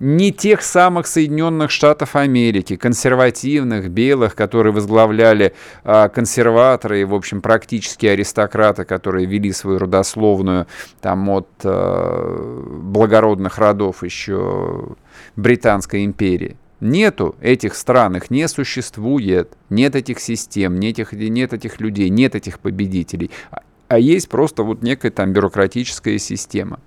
не 0.00 0.32
тех 0.32 0.62
самых 0.62 1.06
Соединенных 1.06 1.70
Штатов 1.70 2.16
Америки, 2.16 2.76
консервативных, 2.76 3.90
белых, 3.90 4.34
которые 4.34 4.72
возглавляли 4.72 5.54
а, 5.84 6.08
консерваторы 6.08 7.00
и, 7.00 7.04
в 7.04 7.14
общем, 7.14 7.40
практически 7.40 8.06
аристократы, 8.06 8.84
которые 8.84 9.26
вели 9.26 9.52
свою 9.52 9.78
родословную 9.78 10.66
там 11.00 11.28
от 11.28 11.48
а, 11.64 12.60
благородных 12.82 13.58
родов 13.58 14.02
еще 14.02 14.96
Британской 15.36 16.04
империи. 16.04 16.56
Нету 16.80 17.36
этих 17.40 17.76
стран, 17.76 18.16
их 18.16 18.30
не 18.30 18.48
существует, 18.48 19.52
нет 19.70 19.94
этих 19.94 20.18
систем, 20.18 20.80
нет 20.80 20.98
этих, 20.98 21.12
нет 21.12 21.52
этих 21.52 21.80
людей, 21.80 22.08
нет 22.08 22.34
этих 22.34 22.58
победителей, 22.58 23.30
а, 23.52 23.62
а 23.86 23.98
есть 23.98 24.28
просто 24.28 24.62
вот 24.62 24.82
некая 24.82 25.10
там 25.10 25.32
бюрократическая 25.32 26.18
система 26.18 26.80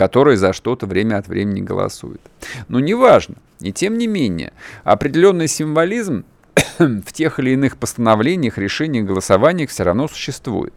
который 0.00 0.36
за 0.36 0.54
что-то 0.54 0.86
время 0.86 1.18
от 1.18 1.28
времени 1.28 1.60
голосует. 1.60 2.22
Но 2.68 2.80
неважно. 2.80 3.34
И 3.60 3.70
тем 3.70 3.98
не 3.98 4.06
менее, 4.06 4.54
определенный 4.82 5.46
символизм 5.46 6.24
в 6.78 7.12
тех 7.12 7.38
или 7.38 7.50
иных 7.50 7.76
постановлениях, 7.76 8.56
решениях, 8.56 9.04
голосованиях 9.04 9.68
все 9.68 9.82
равно 9.82 10.08
существует. 10.08 10.72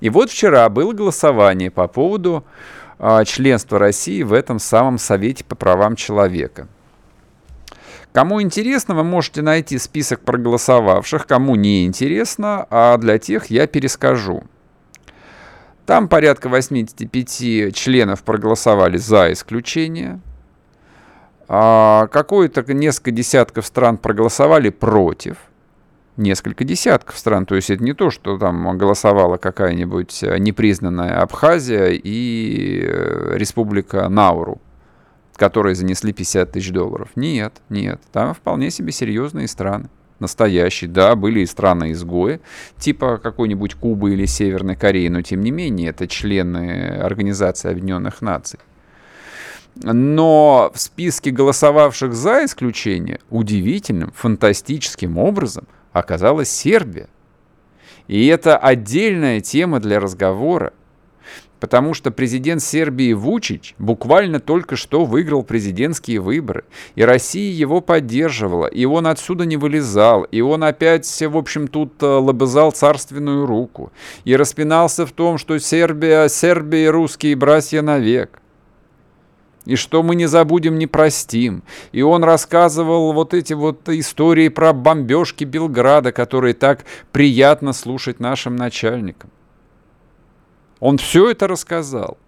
И 0.00 0.10
вот 0.10 0.32
вчера 0.32 0.68
было 0.68 0.92
голосование 0.92 1.70
по 1.70 1.86
поводу 1.86 2.44
э, 2.98 3.24
членства 3.24 3.78
России 3.78 4.24
в 4.24 4.32
этом 4.32 4.58
самом 4.58 4.98
Совете 4.98 5.44
по 5.44 5.54
правам 5.54 5.94
человека. 5.94 6.66
Кому 8.12 8.42
интересно, 8.42 8.96
вы 8.96 9.04
можете 9.04 9.42
найти 9.42 9.78
список 9.78 10.22
проголосовавших, 10.22 11.24
кому 11.28 11.54
не 11.54 11.86
интересно, 11.86 12.66
а 12.68 12.98
для 12.98 13.20
тех 13.20 13.46
я 13.46 13.68
перескажу. 13.68 14.42
Там 15.86 16.08
порядка 16.08 16.48
85 16.48 17.74
членов 17.74 18.22
проголосовали 18.22 18.96
за 18.98 19.32
исключение. 19.32 20.20
А 21.48 22.06
какое-то 22.06 22.62
несколько 22.72 23.10
десятков 23.10 23.66
стран 23.66 23.98
проголосовали 23.98 24.70
против. 24.70 25.36
Несколько 26.16 26.64
десятков 26.64 27.18
стран. 27.18 27.46
То 27.46 27.56
есть 27.56 27.70
это 27.70 27.82
не 27.82 27.94
то, 27.94 28.10
что 28.10 28.38
там 28.38 28.78
голосовала 28.78 29.38
какая-нибудь 29.38 30.22
непризнанная 30.38 31.20
Абхазия 31.20 31.88
и 31.88 32.84
э, 32.86 33.36
Республика 33.36 34.08
Науру, 34.08 34.60
которые 35.36 35.74
занесли 35.74 36.12
50 36.12 36.52
тысяч 36.52 36.70
долларов. 36.70 37.08
Нет, 37.16 37.54
нет. 37.70 38.00
Там 38.12 38.34
вполне 38.34 38.70
себе 38.70 38.92
серьезные 38.92 39.48
страны 39.48 39.88
настоящий. 40.18 40.86
Да, 40.86 41.14
были 41.16 41.40
и 41.40 41.46
страны-изгои, 41.46 42.40
типа 42.78 43.18
какой-нибудь 43.18 43.74
Кубы 43.74 44.12
или 44.12 44.26
Северной 44.26 44.76
Кореи, 44.76 45.08
но 45.08 45.22
тем 45.22 45.40
не 45.40 45.50
менее 45.50 45.90
это 45.90 46.06
члены 46.06 46.98
Организации 47.00 47.70
Объединенных 47.70 48.22
Наций. 48.22 48.60
Но 49.74 50.70
в 50.74 50.80
списке 50.80 51.30
голосовавших 51.30 52.12
за 52.12 52.44
исключение 52.44 53.20
удивительным, 53.30 54.12
фантастическим 54.14 55.16
образом 55.16 55.66
оказалась 55.92 56.50
Сербия. 56.50 57.08
И 58.06 58.26
это 58.26 58.58
отдельная 58.58 59.40
тема 59.40 59.80
для 59.80 59.98
разговора 59.98 60.72
потому 61.62 61.94
что 61.94 62.10
президент 62.10 62.60
Сербии 62.60 63.12
Вучич 63.12 63.76
буквально 63.78 64.40
только 64.40 64.74
что 64.74 65.04
выиграл 65.04 65.44
президентские 65.44 66.18
выборы, 66.18 66.64
и 66.96 67.04
Россия 67.04 67.52
его 67.52 67.80
поддерживала, 67.80 68.66
и 68.66 68.84
он 68.84 69.06
отсюда 69.06 69.44
не 69.44 69.56
вылезал, 69.56 70.24
и 70.24 70.40
он 70.40 70.64
опять, 70.64 71.06
в 71.22 71.36
общем, 71.36 71.68
тут 71.68 72.02
э, 72.02 72.06
лобызал 72.06 72.72
царственную 72.72 73.46
руку, 73.46 73.92
и 74.24 74.34
распинался 74.34 75.06
в 75.06 75.12
том, 75.12 75.38
что 75.38 75.56
Сербия, 75.60 76.26
Сербия 76.26 76.86
и 76.86 76.88
русские 76.88 77.36
братья 77.36 77.80
навек 77.80 78.40
и 79.64 79.76
что 79.76 80.02
мы 80.02 80.16
не 80.16 80.26
забудем, 80.26 80.76
не 80.76 80.88
простим. 80.88 81.62
И 81.92 82.02
он 82.02 82.24
рассказывал 82.24 83.12
вот 83.12 83.34
эти 83.34 83.52
вот 83.52 83.88
истории 83.88 84.48
про 84.48 84.72
бомбежки 84.72 85.44
Белграда, 85.44 86.10
которые 86.10 86.54
так 86.54 86.84
приятно 87.12 87.72
слушать 87.72 88.18
нашим 88.18 88.56
начальникам. 88.56 89.30
Он 90.82 90.98
все 90.98 91.30
это 91.30 91.46
рассказал. 91.46 92.18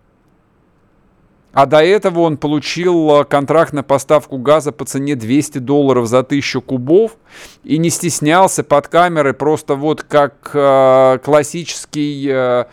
А 1.52 1.66
до 1.66 1.82
этого 1.82 2.20
он 2.20 2.36
получил 2.36 3.22
э, 3.22 3.24
контракт 3.24 3.72
на 3.72 3.82
поставку 3.82 4.38
газа 4.38 4.70
по 4.70 4.84
цене 4.84 5.16
200 5.16 5.58
долларов 5.58 6.06
за 6.06 6.20
1000 6.20 6.60
кубов 6.60 7.16
и 7.64 7.78
не 7.78 7.90
стеснялся 7.90 8.62
под 8.62 8.86
камерой 8.86 9.34
просто 9.34 9.74
вот 9.74 10.04
как 10.04 10.52
э, 10.54 11.18
классический 11.24 12.28
э, 12.30 12.64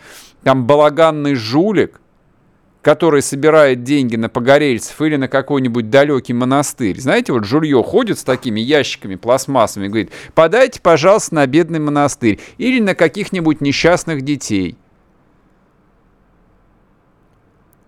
там 0.44 0.68
балаганный 0.68 1.34
жулик, 1.34 2.00
который 2.80 3.20
собирает 3.20 3.82
деньги 3.82 4.14
на 4.14 4.28
погорельцев 4.28 5.00
или 5.02 5.16
на 5.16 5.26
какой-нибудь 5.26 5.90
далекий 5.90 6.32
монастырь. 6.32 7.00
Знаете, 7.00 7.32
вот 7.32 7.44
жулье 7.44 7.82
ходит 7.82 8.20
с 8.20 8.22
такими 8.22 8.60
ящиками 8.60 9.16
пластмассовыми 9.16 9.86
и 9.86 9.90
говорит, 9.90 10.12
подайте, 10.34 10.80
пожалуйста, 10.80 11.34
на 11.34 11.46
бедный 11.48 11.80
монастырь 11.80 12.38
или 12.58 12.78
на 12.78 12.94
каких-нибудь 12.94 13.60
несчастных 13.60 14.22
детей. 14.22 14.76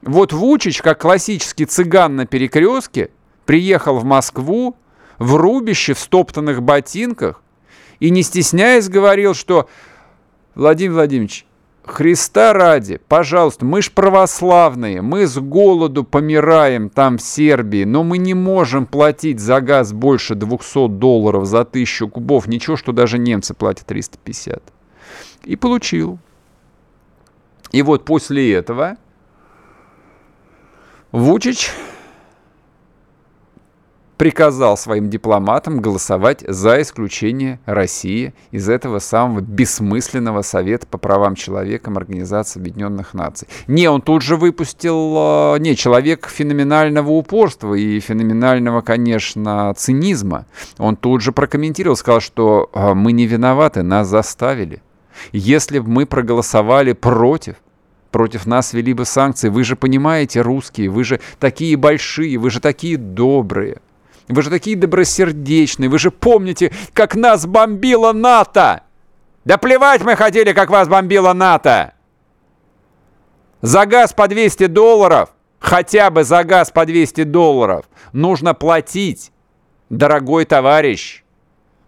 Вот 0.04 0.32
Вучич, 0.34 0.82
как 0.82 1.00
классический 1.00 1.64
цыган 1.64 2.16
на 2.16 2.26
перекрестке, 2.26 3.10
приехал 3.46 3.98
в 3.98 4.04
Москву 4.04 4.76
в 5.18 5.36
рубище, 5.36 5.94
в 5.94 5.98
стоптанных 5.98 6.62
ботинках 6.62 7.42
и, 8.00 8.10
не 8.10 8.22
стесняясь, 8.22 8.88
говорил, 8.88 9.32
что 9.34 9.68
Владимир 10.54 10.94
Владимирович, 10.94 11.46
Христа 11.86 12.52
ради, 12.54 12.98
пожалуйста, 13.08 13.64
мы 13.64 13.82
ж 13.82 13.90
православные, 13.92 15.02
мы 15.02 15.26
с 15.26 15.36
голоду 15.38 16.04
помираем 16.04 16.88
там 16.88 17.18
в 17.18 17.22
Сербии, 17.22 17.84
но 17.84 18.02
мы 18.02 18.18
не 18.18 18.34
можем 18.34 18.86
платить 18.86 19.38
за 19.38 19.60
газ 19.60 19.92
больше 19.92 20.34
200 20.34 20.88
долларов 20.88 21.46
за 21.46 21.64
тысячу 21.64 22.08
кубов, 22.08 22.46
ничего, 22.46 22.76
что 22.76 22.92
даже 22.92 23.18
немцы 23.18 23.54
платят 23.54 23.86
350. 23.86 24.62
И 25.44 25.56
получил. 25.56 26.18
И 27.70 27.82
вот 27.82 28.04
после 28.06 28.54
этого 28.54 28.96
Вучич 31.14 31.70
приказал 34.16 34.77
своим 34.77 35.11
дипломатам 35.11 35.81
голосовать 35.81 36.40
за 36.44 36.83
исключение 36.83 37.61
России 37.66 38.35
из 38.50 38.68
этого 38.68 38.98
самого 38.98 39.40
бессмысленного 39.40 40.42
Совета 40.42 40.88
по 40.88 40.98
правам 40.98 41.37
человека 41.37 41.92
Организации 41.94 42.59
Объединенных 42.59 43.14
Наций. 43.14 43.46
Не, 43.68 43.87
он 43.87 44.03
тут 44.03 44.22
же 44.22 44.35
выпустил, 44.35 45.14
а, 45.16 45.57
не, 45.59 45.77
человек 45.77 46.27
феноменального 46.27 47.11
упорства 47.11 47.74
и 47.74 48.00
феноменального, 48.00 48.81
конечно, 48.81 49.72
цинизма. 49.77 50.46
Он 50.79 50.96
тут 50.96 51.20
же 51.20 51.31
прокомментировал, 51.31 51.94
сказал, 51.94 52.22
что 52.22 52.70
а, 52.72 52.94
мы 52.94 53.12
не 53.12 53.29
виноваты, 53.29 53.85
нас 53.85 54.09
заставили. 54.09 54.83
Если 55.31 55.79
бы 55.79 55.88
мы 55.88 56.07
проголосовали 56.07 56.92
против, 56.92 57.55
против 58.14 58.46
нас 58.46 58.72
вели 58.72 58.94
бы 58.94 59.05
санкции. 59.05 59.48
Вы 59.48 59.64
же 59.64 59.74
понимаете, 59.74 60.40
русские, 60.40 60.88
вы 60.88 61.03
же 61.03 61.18
такие 61.40 61.77
большие, 61.77 62.38
вы 62.38 62.48
же 62.48 62.61
такие 62.61 62.96
добрые. 62.96 63.79
Вы 64.29 64.42
же 64.42 64.50
такие 64.50 64.77
добросердечные, 64.77 65.90
вы 65.90 65.98
же 65.98 66.12
помните, 66.12 66.70
как 66.92 67.16
нас 67.16 67.44
бомбила 67.44 68.12
НАТО. 68.12 68.85
Да 69.44 69.59
плевать 69.59 70.05
мы 70.05 70.14
хотели, 70.14 70.53
как 70.53 70.70
вас 70.70 70.87
бомбила 70.87 71.33
НАТО. 71.33 71.94
За 73.62 73.85
газ 73.85 74.12
по 74.12 74.29
200 74.29 74.68
долларов, 74.68 75.31
хотя 75.59 76.09
бы 76.11 76.22
за 76.22 76.44
газ 76.44 76.70
по 76.70 76.87
200 76.87 77.24
долларов, 77.24 77.87
нужно 78.12 78.55
платить, 78.55 79.33
дорогой 79.90 80.44
товарищ 80.44 81.23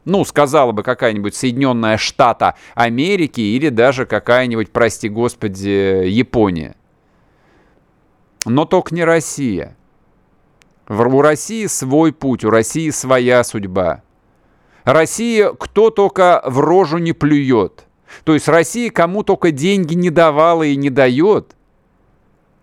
ну, 0.07 0.25
сказала 0.25 0.73
бы 0.73 0.83
какая-нибудь 0.83 1.35
Соединенная 1.35 1.99
Штата 1.99 2.55
Америки 2.75 3.40
или 3.40 3.69
даже 3.69 4.07
какая-нибудь, 4.07 4.71
прости 4.71 5.09
господи, 5.09 6.07
Япония. 6.09 6.77
Но 8.47 8.64
только 8.64 8.95
не 8.95 9.05
Россия. 9.05 9.77
У 10.88 11.21
России 11.21 11.66
свой 11.66 12.12
путь, 12.12 12.45
у 12.45 12.51
России 12.51 12.90
своя 12.90 13.42
судьба. 13.42 14.03
Россия 14.85 15.51
кто 15.51 15.90
только 15.90 16.40
в 16.47 16.61
рожу 16.61 16.99
не 16.99 17.12
плюет. 17.12 17.85
То 18.23 18.35
есть 18.35 18.47
Россия 18.47 18.90
кому 18.90 19.25
только 19.25 19.51
деньги 19.51 19.95
не 19.95 20.11
давала 20.11 20.62
и 20.62 20.77
не 20.77 20.90
дает. 20.90 21.57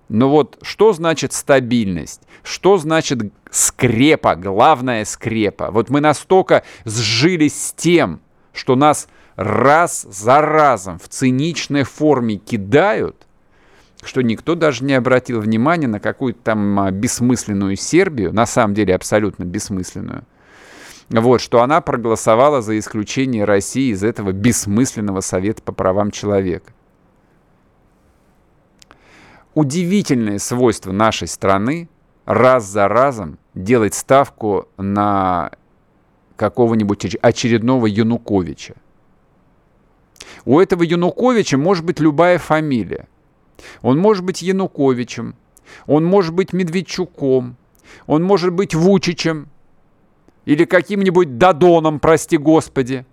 Но 0.10 0.30
вот 0.30 0.60
что 0.62 0.94
значит 0.94 1.34
стабильность? 1.34 2.22
Что 2.44 2.78
значит 2.78 3.34
скрепа, 3.50 4.36
главная 4.36 5.06
скрепа? 5.06 5.72
Вот 5.72 5.90
мы 5.90 6.02
настолько 6.02 6.64
сжились 6.86 7.68
с 7.68 7.74
тем, 7.74 8.20
что 8.54 8.76
нас 8.76 9.08
раз 9.36 10.04
за 10.04 10.42
разом 10.42 11.00
в 11.00 11.08
циничной 11.08 11.84
форме 11.84 12.36
кидают, 12.36 13.28
что 14.04 14.22
никто 14.22 14.56
даже 14.56 14.84
не 14.84 14.94
обратил 14.94 15.40
внимания 15.40 15.88
на 15.88 16.00
какую-то 16.00 16.40
там 16.44 16.80
а, 16.80 16.92
бессмысленную 16.92 17.76
Сербию, 17.76 18.34
на 18.34 18.46
самом 18.46 18.74
деле 18.74 18.94
абсолютно 18.94 19.44
бессмысленную, 19.44 20.26
вот, 21.10 21.42
что 21.42 21.62
она 21.62 21.82
проголосовала 21.82 22.62
за 22.62 22.78
исключение 22.78 23.46
России 23.46 23.92
из 23.92 24.04
этого 24.04 24.32
бессмысленного 24.32 25.22
Совета 25.22 25.62
по 25.62 25.72
правам 25.72 26.12
человека. 26.12 26.74
Удивительное 29.54 30.40
свойство 30.40 30.92
нашей 30.92 31.28
страны 31.28 31.88
раз 32.26 32.66
за 32.66 32.88
разом 32.88 33.38
делать 33.54 33.94
ставку 33.94 34.68
на 34.78 35.52
какого-нибудь 36.36 37.16
очередного 37.22 37.86
Януковича. 37.86 38.76
У 40.46 40.60
этого 40.60 40.84
Януковича 40.84 41.58
может 41.58 41.86
быть 41.86 42.00
любая 42.00 42.40
фамилия. 42.40 43.08
Он 43.82 44.00
может 44.00 44.26
быть 44.26 44.42
Януковичем, 44.42 45.36
он 45.86 46.04
может 46.04 46.34
быть 46.34 46.52
Медведчуком, 46.52 47.56
он 48.08 48.24
может 48.24 48.54
быть 48.54 48.74
Вучичем 48.74 49.50
или 50.46 50.66
каким-нибудь 50.66 51.38
Дадоном, 51.38 52.00
прости 52.00 52.38
господи. 52.38 53.06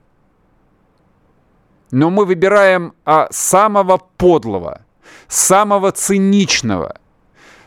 Но 1.91 2.11
мы 2.11 2.25
выбираем 2.25 2.95
а, 3.05 3.29
самого 3.31 3.99
подлого, 4.17 4.85
самого 5.31 5.93
циничного, 5.93 6.97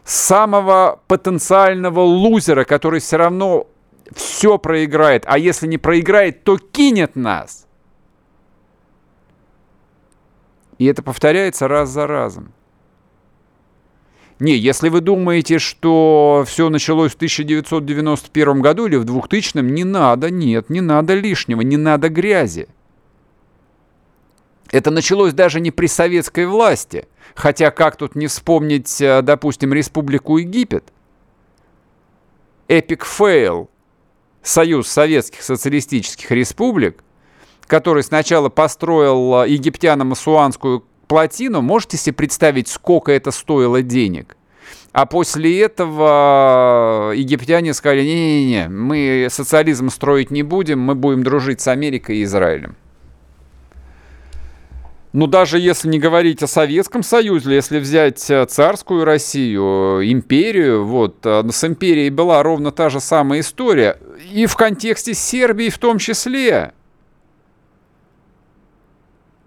самого 0.03 0.99
потенциального 1.07 2.01
лузера, 2.01 2.65
который 2.65 2.99
все 2.99 3.17
равно 3.17 3.67
все 4.13 4.57
проиграет, 4.57 5.23
а 5.25 5.39
если 5.39 5.65
не 5.65 5.77
проиграет, 5.77 6.43
то 6.43 6.57
кинет 6.57 7.15
нас. 7.15 7.65
И 10.77 10.85
это 10.85 11.01
повторяется 11.01 11.69
раз 11.69 11.89
за 11.89 12.05
разом. 12.05 12.51
Не, 14.39 14.57
если 14.57 14.89
вы 14.89 14.99
думаете, 14.99 15.57
что 15.57 16.43
все 16.45 16.69
началось 16.69 17.13
в 17.13 17.15
1991 17.15 18.61
году 18.61 18.87
или 18.87 18.97
в 18.97 19.05
2000, 19.05 19.59
не 19.59 19.85
надо, 19.85 20.29
нет, 20.29 20.69
не 20.69 20.81
надо 20.81 21.13
лишнего, 21.13 21.61
не 21.61 21.77
надо 21.77 22.09
грязи. 22.09 22.67
Это 24.69 24.91
началось 24.91 25.33
даже 25.33 25.61
не 25.61 25.71
при 25.71 25.85
советской 25.85 26.45
власти. 26.45 27.07
Хотя 27.35 27.71
как 27.71 27.95
тут 27.95 28.15
не 28.15 28.27
вспомнить, 28.27 29.01
э, 29.01 29.21
допустим, 29.21 29.73
Республику 29.73 30.37
Египет? 30.37 30.85
Epic 32.67 33.05
fail. 33.05 33.69
Союз 34.41 34.89
Советских 34.89 35.41
Социалистических 35.41 36.29
Республик, 36.31 37.03
который 37.65 38.03
сначала 38.03 38.49
построил 38.49 39.43
э, 39.43 39.49
египтянам 39.49 40.11
Асуанскую 40.11 40.83
плотину, 41.07 41.61
можете 41.61 41.97
себе 41.97 42.13
представить, 42.13 42.67
сколько 42.67 43.11
это 43.11 43.31
стоило 43.31 43.81
денег? 43.81 44.35
А 44.91 45.05
после 45.05 45.61
этого 45.61 47.13
египтяне 47.15 47.73
сказали, 47.73 48.03
не-не-не, 48.03 48.67
мы 48.69 49.27
социализм 49.29 49.89
строить 49.89 50.29
не 50.29 50.43
будем, 50.43 50.79
мы 50.79 50.93
будем 50.93 51.23
дружить 51.23 51.61
с 51.61 51.67
Америкой 51.67 52.17
и 52.17 52.23
Израилем. 52.23 52.75
Но 55.13 55.27
даже 55.27 55.59
если 55.59 55.87
не 55.89 55.99
говорить 55.99 56.41
о 56.41 56.47
Советском 56.47 57.03
Союзе, 57.03 57.53
если 57.53 57.77
взять 57.77 58.27
э, 58.31 58.45
царскую 58.47 59.05
Россию, 59.05 60.01
империю, 60.11 60.83
вот, 60.83 61.23
э, 61.23 61.43
с 61.51 61.63
империей 61.63 62.09
была 62.09 62.41
ровно 62.41 62.71
та 62.71 62.89
же 62.89 62.99
самая 62.99 63.41
история. 63.41 63.99
И 64.31 64.47
в 64.47 64.55
контексте 64.55 65.13
Сербии 65.13 65.69
в 65.69 65.77
том 65.77 65.99
числе. 65.99 66.73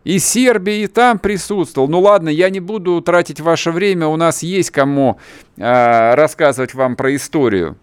И 0.05 0.21
Сербия 0.21 0.85
и 0.85 0.87
там 0.87 1.19
присутствовал. 1.19 1.89
Ну 1.89 1.99
ладно, 1.99 2.29
я 2.29 2.49
не 2.49 2.61
буду 2.61 3.01
тратить 3.01 3.41
ваше 3.41 3.73
время, 3.73 4.07
у 4.07 4.15
нас 4.15 4.45
есть 4.45 4.71
кому 4.71 5.19
э, 5.57 6.15
рассказывать 6.15 6.75
вам 6.75 6.95
про 6.95 7.13
историю. 7.17 7.77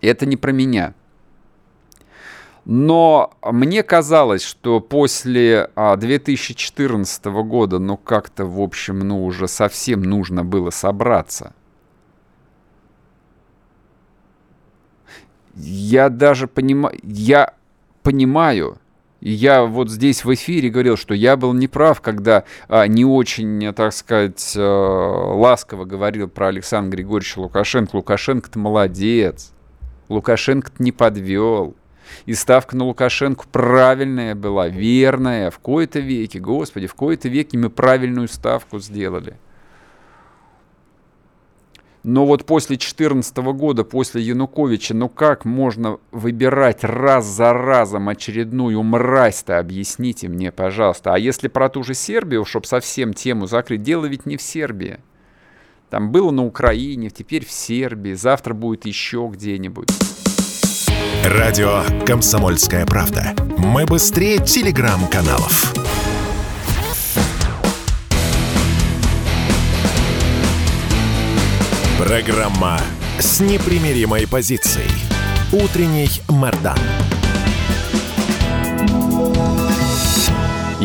Это 0.00 0.24
не 0.24 0.36
про 0.36 0.52
меня. 0.52 0.94
Но 2.68 3.32
мне 3.42 3.84
казалось, 3.84 4.42
что 4.42 4.80
после 4.80 5.70
2014 5.76 7.26
а, 7.26 7.30
года, 7.30 7.78
ну 7.78 7.96
как-то, 7.96 8.44
в 8.44 8.60
общем, 8.60 8.98
ну 8.98 9.24
уже 9.24 9.46
совсем 9.46 10.02
нужно 10.02 10.44
было 10.44 10.70
собраться. 10.70 11.54
Я 15.54 16.08
даже 16.08 16.48
понимаю, 16.48 16.98
я 17.04 17.54
понимаю, 18.02 18.78
я 19.20 19.62
вот 19.64 19.88
здесь 19.88 20.24
в 20.24 20.34
эфире 20.34 20.68
говорил, 20.68 20.96
что 20.96 21.14
я 21.14 21.36
был 21.36 21.52
неправ, 21.52 22.00
когда 22.00 22.42
а, 22.68 22.88
не 22.88 23.04
очень, 23.04 23.72
так 23.74 23.92
сказать, 23.92 24.54
а, 24.56 25.34
ласково 25.36 25.84
говорил 25.84 26.28
про 26.28 26.48
Александра 26.48 26.96
Григорьевича 26.96 27.38
Лукашенко. 27.38 27.94
Лукашенко-то 27.94 28.58
молодец. 28.58 29.52
Лукашенко-то 30.08 30.82
не 30.82 30.90
подвел. 30.90 31.76
И 32.26 32.34
ставка 32.34 32.76
на 32.76 32.84
Лукашенко 32.84 33.44
правильная 33.50 34.34
была, 34.34 34.68
верная. 34.68 35.50
В 35.50 35.58
кои-то 35.58 36.00
веке, 36.00 36.38
господи, 36.38 36.86
в 36.86 36.94
кои-то 36.94 37.28
веке 37.28 37.58
мы 37.58 37.70
правильную 37.70 38.28
ставку 38.28 38.78
сделали. 38.78 39.36
Но 42.06 42.24
вот 42.24 42.46
после 42.46 42.76
2014 42.76 43.36
года, 43.38 43.82
после 43.82 44.22
Януковича, 44.22 44.94
ну 44.94 45.08
как 45.08 45.44
можно 45.44 45.98
выбирать 46.12 46.84
раз 46.84 47.26
за 47.26 47.52
разом 47.52 48.08
очередную 48.08 48.80
мразь-то, 48.84 49.58
объясните 49.58 50.28
мне, 50.28 50.52
пожалуйста. 50.52 51.14
А 51.14 51.18
если 51.18 51.48
про 51.48 51.68
ту 51.68 51.82
же 51.82 51.94
Сербию, 51.94 52.44
чтобы 52.44 52.66
совсем 52.66 53.12
тему 53.12 53.48
закрыть, 53.48 53.82
дело 53.82 54.06
ведь 54.06 54.24
не 54.24 54.36
в 54.36 54.42
Сербии. 54.42 54.98
Там 55.90 56.12
было 56.12 56.30
на 56.30 56.44
Украине, 56.44 57.10
теперь 57.10 57.44
в 57.44 57.50
Сербии, 57.50 58.12
завтра 58.12 58.54
будет 58.54 58.86
еще 58.86 59.28
где-нибудь. 59.32 59.88
Радио 61.28 61.82
«Комсомольская 62.06 62.86
правда». 62.86 63.34
Мы 63.58 63.84
быстрее 63.84 64.38
телеграм-каналов. 64.38 65.74
Программа 71.98 72.80
с 73.18 73.40
непримиримой 73.40 74.28
позицией. 74.28 74.88
Утренний 75.50 76.10
Мордан. 76.28 76.78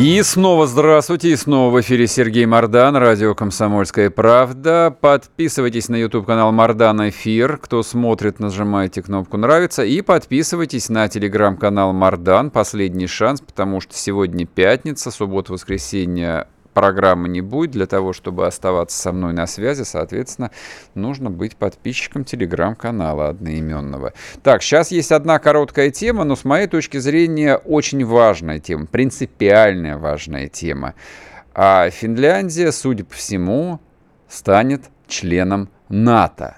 И 0.03 0.23
снова 0.23 0.65
здравствуйте, 0.65 1.29
и 1.29 1.35
снова 1.35 1.71
в 1.71 1.79
эфире 1.81 2.07
Сергей 2.07 2.47
Мордан, 2.47 2.95
радио 2.95 3.35
«Комсомольская 3.35 4.09
правда». 4.09 4.89
Подписывайтесь 4.99 5.89
на 5.89 5.95
YouTube-канал 5.95 6.51
Мордан 6.51 7.07
Эфир. 7.09 7.59
Кто 7.59 7.83
смотрит, 7.83 8.39
нажимайте 8.39 9.03
кнопку 9.03 9.37
«Нравится». 9.37 9.83
И 9.83 10.01
подписывайтесь 10.01 10.89
на 10.89 11.07
телеграм-канал 11.07 11.93
Мордан. 11.93 12.49
Последний 12.49 13.05
шанс, 13.05 13.41
потому 13.41 13.79
что 13.79 13.93
сегодня 13.93 14.47
пятница, 14.47 15.11
суббота-воскресенье 15.11 16.47
программы 16.73 17.29
не 17.29 17.41
будет, 17.41 17.71
для 17.71 17.85
того, 17.85 18.13
чтобы 18.13 18.47
оставаться 18.47 18.97
со 18.97 19.11
мной 19.11 19.33
на 19.33 19.47
связи, 19.47 19.83
соответственно, 19.83 20.51
нужно 20.95 21.29
быть 21.29 21.55
подписчиком 21.55 22.23
телеграм-канала 22.23 23.29
одноименного. 23.29 24.13
Так, 24.43 24.63
сейчас 24.63 24.91
есть 24.91 25.11
одна 25.11 25.39
короткая 25.39 25.91
тема, 25.91 26.23
но 26.23 26.35
с 26.35 26.45
моей 26.45 26.67
точки 26.67 26.97
зрения 26.97 27.55
очень 27.55 28.05
важная 28.05 28.59
тема, 28.59 28.85
принципиальная 28.85 29.97
важная 29.97 30.47
тема. 30.47 30.95
А 31.53 31.89
Финляндия, 31.89 32.71
судя 32.71 33.03
по 33.03 33.13
всему, 33.13 33.79
станет 34.29 34.83
членом 35.07 35.69
НАТО. 35.89 36.55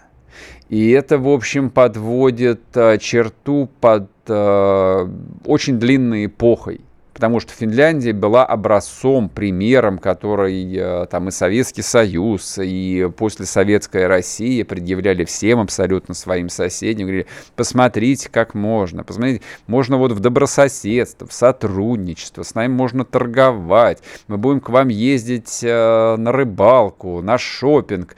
И 0.70 0.92
это, 0.92 1.18
в 1.18 1.28
общем, 1.28 1.70
подводит 1.70 2.62
а, 2.76 2.98
черту 2.98 3.70
под 3.80 4.10
а, 4.28 5.10
очень 5.46 5.80
длинной 5.80 6.28
эпохой 6.28 6.82
потому 7.14 7.40
что 7.40 7.54
Финляндия 7.54 8.14
была 8.14 8.46
образцом, 8.46 9.30
примером, 9.30 10.00
который 10.00 10.76
э, 10.76 11.06
там 11.10 11.30
и 11.30 11.32
Советский 11.32 11.82
Союз, 11.82 12.58
и 12.62 13.10
после 13.16 13.46
Советская 13.46 14.08
Россия 14.08 14.66
предъявляли 14.66 15.24
всем 15.26 15.60
абсолютно 15.60 16.14
своим 16.14 16.50
соседям, 16.50 17.04
говорили, 17.04 17.28
посмотрите, 17.56 18.30
как 18.30 18.54
можно, 18.54 19.04
посмотрите, 19.04 19.42
можно 19.68 19.98
вот 19.98 20.12
в 20.12 20.20
добрососедство, 20.20 21.28
в 21.28 21.34
сотрудничество, 21.34 22.44
с 22.44 22.56
нами 22.56 22.74
можно 22.74 23.06
торговать, 23.06 24.00
мы 24.28 24.38
будем 24.38 24.60
к 24.60 24.70
вам 24.70 24.88
ездить 24.88 25.60
э, 25.64 26.16
на 26.18 26.32
рыбалку, 26.32 27.22
на 27.22 27.38
шопинг, 27.38 28.16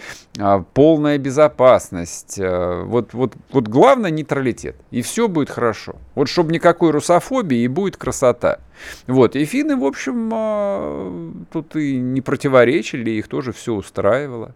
полная 0.74 1.18
безопасность, 1.18 2.38
вот, 2.40 3.14
вот, 3.14 3.34
вот 3.52 3.68
главное 3.68 4.12
нейтралитет, 4.12 4.76
и 4.92 5.02
все 5.02 5.28
будет 5.28 5.50
хорошо. 5.50 5.96
Вот 6.14 6.28
чтобы 6.28 6.52
никакой 6.52 6.92
русофобии, 6.92 7.60
и 7.60 7.68
будет 7.68 7.98
красота. 7.98 8.60
Вот, 9.08 9.36
и 9.36 9.46
финны, 9.46 9.78
в 9.78 9.86
общем, 9.86 10.30
а, 10.34 11.42
тут 11.52 11.76
и 11.76 11.98
не 11.98 12.22
противоречили, 12.22 13.12
их 13.12 13.28
тоже 13.28 13.54
все 13.54 13.74
устраивало 13.74 14.54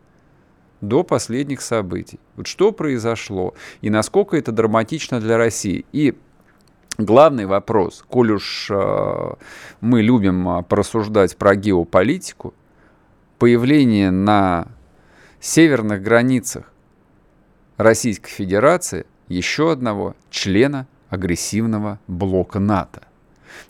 до 0.82 1.04
последних 1.04 1.62
событий. 1.62 2.20
Вот 2.36 2.48
что 2.48 2.72
произошло 2.72 3.54
и 3.82 3.90
насколько 3.90 4.38
это 4.38 4.52
драматично 4.52 5.20
для 5.20 5.38
России. 5.38 5.86
И 5.92 6.16
главный 6.98 7.46
вопрос, 7.46 8.04
коль 8.08 8.32
уж 8.32 8.70
мы 8.70 10.02
любим 10.02 10.48
а, 10.50 10.62
порассуждать 10.62 11.38
про 11.38 11.56
геополитику, 11.56 12.54
появление 13.38 14.12
на 14.12 14.68
северных 15.40 16.02
границах 16.02 16.72
Российской 17.78 18.30
Федерации 18.30 19.06
еще 19.28 19.72
одного 19.72 20.16
члена 20.30 20.88
агрессивного 21.10 22.00
блока 22.08 22.60
НАТО. 22.60 23.04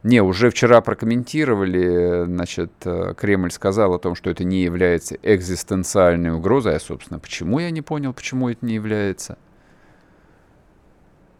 Не, 0.03 0.21
уже 0.21 0.49
вчера 0.49 0.81
прокомментировали, 0.81 2.25
значит, 2.25 2.71
э, 2.85 3.13
Кремль 3.17 3.51
сказал 3.51 3.93
о 3.93 3.99
том, 3.99 4.15
что 4.15 4.29
это 4.29 4.43
не 4.43 4.61
является 4.61 5.17
экзистенциальной 5.23 6.31
угрозой, 6.31 6.75
а, 6.75 6.79
собственно, 6.79 7.19
почему 7.19 7.59
я 7.59 7.71
не 7.71 7.81
понял, 7.81 8.13
почему 8.13 8.49
это 8.49 8.65
не 8.65 8.75
является? 8.75 9.37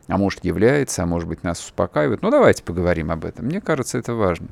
А 0.08 0.18
может, 0.18 0.44
является, 0.44 1.04
а 1.04 1.06
может 1.06 1.30
быть, 1.30 1.44
нас 1.44 1.64
успокаивает. 1.64 2.22
Ну, 2.22 2.32
давайте 2.32 2.64
поговорим 2.64 3.12
об 3.12 3.26
этом. 3.26 3.46
Мне 3.46 3.62
кажется, 3.62 3.98
это 3.98 4.14
важно. 4.16 4.48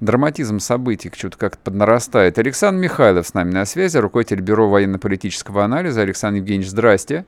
Драматизм 0.00 0.58
событий 0.58 1.10
что-то 1.16 1.38
как-то 1.38 1.58
поднарастает. 1.64 2.38
Александр 2.38 2.82
Михайлов 2.82 3.26
с 3.26 3.34
нами 3.34 3.52
на 3.52 3.64
связи, 3.64 3.96
руководитель 3.96 4.40
Бюро 4.40 4.68
военно-политического 4.68 5.64
анализа. 5.64 6.02
Александр 6.02 6.38
Евгеньевич, 6.38 6.68
здрасте. 6.68 7.24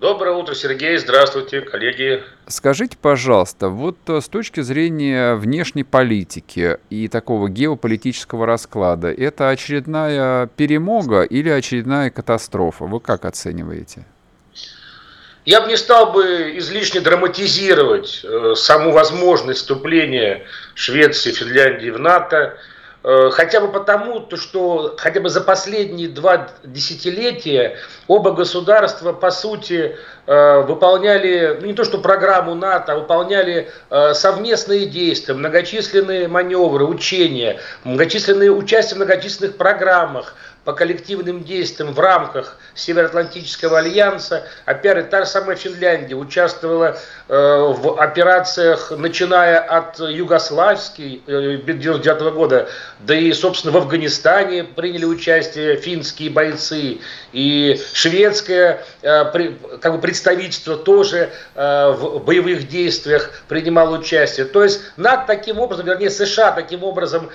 Доброе 0.00 0.34
утро, 0.34 0.54
Сергей. 0.54 0.98
Здравствуйте, 0.98 1.62
коллеги. 1.62 2.22
Скажите, 2.48 2.98
пожалуйста, 3.00 3.70
вот 3.70 3.96
э, 4.08 4.20
с 4.20 4.28
точки 4.28 4.60
зрения 4.60 5.36
внешней 5.36 5.84
политики 5.84 6.76
и 6.90 7.08
такого 7.08 7.48
геополитического 7.48 8.44
расклада, 8.44 9.10
это 9.10 9.48
очередная 9.48 10.48
перемога 10.48 11.22
или 11.22 11.48
очередная 11.48 12.10
катастрофа? 12.10 12.84
Вы 12.84 13.00
как 13.00 13.24
оцениваете? 13.24 14.04
Я 15.46 15.60
бы 15.60 15.68
не 15.68 15.76
стал 15.76 16.10
бы 16.10 16.58
излишне 16.58 17.00
драматизировать 17.00 18.22
э, 18.24 18.54
саму 18.56 18.90
возможность 18.90 19.60
вступления 19.60 20.44
Швеции, 20.74 21.30
Финляндии 21.30 21.90
в 21.90 22.00
НАТО. 22.00 22.58
Э, 23.04 23.30
хотя 23.30 23.60
бы 23.60 23.68
потому, 23.68 24.18
то, 24.18 24.36
что 24.36 24.96
хотя 24.98 25.20
бы 25.20 25.28
за 25.28 25.40
последние 25.40 26.08
два 26.08 26.48
десятилетия 26.64 27.78
оба 28.08 28.32
государства, 28.32 29.12
по 29.12 29.30
сути, 29.30 29.96
э, 30.26 30.60
выполняли, 30.62 31.56
ну 31.60 31.68
не 31.68 31.74
то 31.74 31.84
что 31.84 31.98
программу 31.98 32.56
НАТО, 32.56 32.94
а 32.94 32.96
выполняли 32.96 33.70
э, 33.88 34.14
совместные 34.14 34.86
действия, 34.86 35.34
многочисленные 35.34 36.26
маневры, 36.26 36.86
учения, 36.86 37.60
многочисленные 37.84 38.50
участия 38.50 38.96
в 38.96 38.98
многочисленных 38.98 39.56
программах, 39.56 40.34
по 40.66 40.72
коллективным 40.72 41.44
действиям 41.44 41.92
в 41.92 42.00
рамках 42.00 42.58
Североатлантического 42.76 43.78
альянса. 43.78 44.46
Опять 44.64 45.10
та 45.10 45.24
же 45.24 45.26
самая 45.26 45.56
Финляндия 45.56 46.14
участвовала 46.14 46.96
э, 47.28 47.34
в 47.34 48.00
операциях, 48.00 48.92
начиная 48.96 49.58
от 49.58 49.98
югославской 49.98 51.22
э, 51.26 51.56
99 51.64 52.34
года, 52.34 52.68
да 53.00 53.14
и, 53.14 53.32
собственно, 53.32 53.72
в 53.72 53.76
Афганистане 53.78 54.64
приняли 54.64 55.04
участие 55.04 55.76
финские 55.76 56.30
бойцы, 56.30 56.98
и 57.32 57.80
шведское 57.92 58.84
э, 59.02 59.24
как 59.80 59.92
бы 59.92 59.98
представительство 59.98 60.76
тоже 60.76 61.30
э, 61.54 61.90
в 61.90 62.24
боевых 62.24 62.68
действиях 62.68 63.30
принимало 63.48 63.98
участие. 63.98 64.46
То 64.46 64.62
есть 64.62 64.80
НАТО 64.96 65.24
таким 65.26 65.58
образом, 65.58 65.86
вернее 65.86 66.10
США 66.10 66.52
таким 66.52 66.84
образом, 66.84 67.30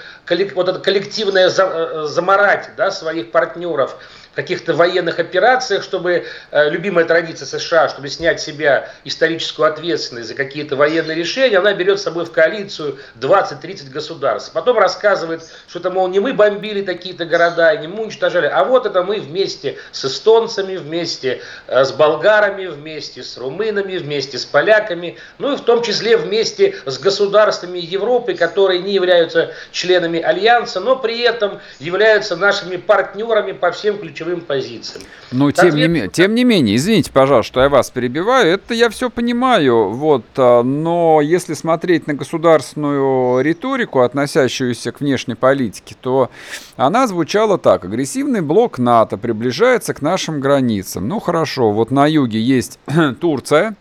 вот 0.55 0.69
это 0.69 0.79
коллективное 0.79 1.49
за, 1.49 1.63
э, 1.63 2.03
заморать 2.07 2.71
да, 2.77 2.91
своих 2.91 3.31
партнеров 3.31 3.97
каких-то 4.33 4.73
военных 4.73 5.19
операциях, 5.19 5.83
чтобы, 5.83 6.25
э, 6.51 6.69
любимая 6.69 7.05
традиция 7.05 7.45
США, 7.45 7.89
чтобы 7.89 8.07
снять 8.07 8.39
себя 8.39 8.89
историческую 9.03 9.67
ответственность 9.67 10.29
за 10.29 10.35
какие-то 10.35 10.75
военные 10.75 11.15
решения, 11.15 11.57
она 11.57 11.73
берет 11.73 11.99
с 11.99 12.03
собой 12.03 12.25
в 12.25 12.31
коалицию 12.31 12.97
20-30 13.15 13.89
государств. 13.89 14.53
Потом 14.53 14.77
рассказывает, 14.77 15.43
что 15.67 15.79
это, 15.79 15.89
мол, 15.89 16.07
не 16.07 16.19
мы 16.19 16.33
бомбили 16.33 16.81
такие-то 16.81 17.25
города, 17.25 17.75
не 17.75 17.87
мы 17.87 18.03
уничтожали, 18.03 18.47
а 18.47 18.63
вот 18.63 18.85
это 18.85 19.03
мы 19.03 19.19
вместе 19.19 19.77
с 19.91 20.05
эстонцами, 20.05 20.77
вместе 20.77 21.41
э, 21.67 21.83
с 21.83 21.91
болгарами, 21.91 22.67
вместе 22.67 23.23
с 23.23 23.37
румынами, 23.37 23.97
вместе 23.97 24.37
с 24.37 24.45
поляками, 24.45 25.17
ну 25.39 25.53
и 25.53 25.57
в 25.57 25.61
том 25.61 25.83
числе 25.83 26.15
вместе 26.15 26.75
с 26.85 26.97
государствами 26.99 27.79
Европы, 27.79 28.33
которые 28.33 28.79
не 28.79 28.93
являются 28.93 29.51
членами 29.71 30.21
Альянса, 30.21 30.79
но 30.79 30.95
при 30.95 31.19
этом 31.19 31.59
являются 31.79 32.37
нашими 32.37 32.77
партнерами 32.77 33.51
по 33.51 33.71
всем 33.71 33.97
ключевым 33.97 34.20
ключевым 34.21 34.41
позициям. 34.41 35.03
Ну, 35.31 35.51
тем, 35.51 35.75
не, 35.75 36.07
тем 36.09 36.35
не 36.35 36.43
менее, 36.43 36.75
извините, 36.75 37.11
пожалуйста, 37.11 37.47
что 37.47 37.61
я 37.61 37.69
вас 37.69 37.89
перебиваю, 37.89 38.53
это 38.53 38.73
я 38.73 38.89
все 38.89 39.09
понимаю, 39.09 39.89
вот, 39.89 40.25
а, 40.37 40.63
но 40.63 41.21
если 41.21 41.53
смотреть 41.53 42.07
на 42.07 42.13
государственную 42.13 43.41
риторику, 43.41 44.01
относящуюся 44.01 44.91
к 44.91 44.99
внешней 44.99 45.35
политике, 45.35 45.95
то 45.99 46.29
она 46.75 47.07
звучала 47.07 47.57
так. 47.57 47.85
Агрессивный 47.85 48.41
блок 48.41 48.77
НАТО 48.77 49.17
приближается 49.17 49.93
к 49.93 50.01
нашим 50.01 50.39
границам. 50.39 51.07
Ну, 51.07 51.19
хорошо, 51.19 51.71
вот 51.71 51.91
на 51.91 52.07
юге 52.07 52.39
есть 52.39 52.79
Турция, 53.19 53.75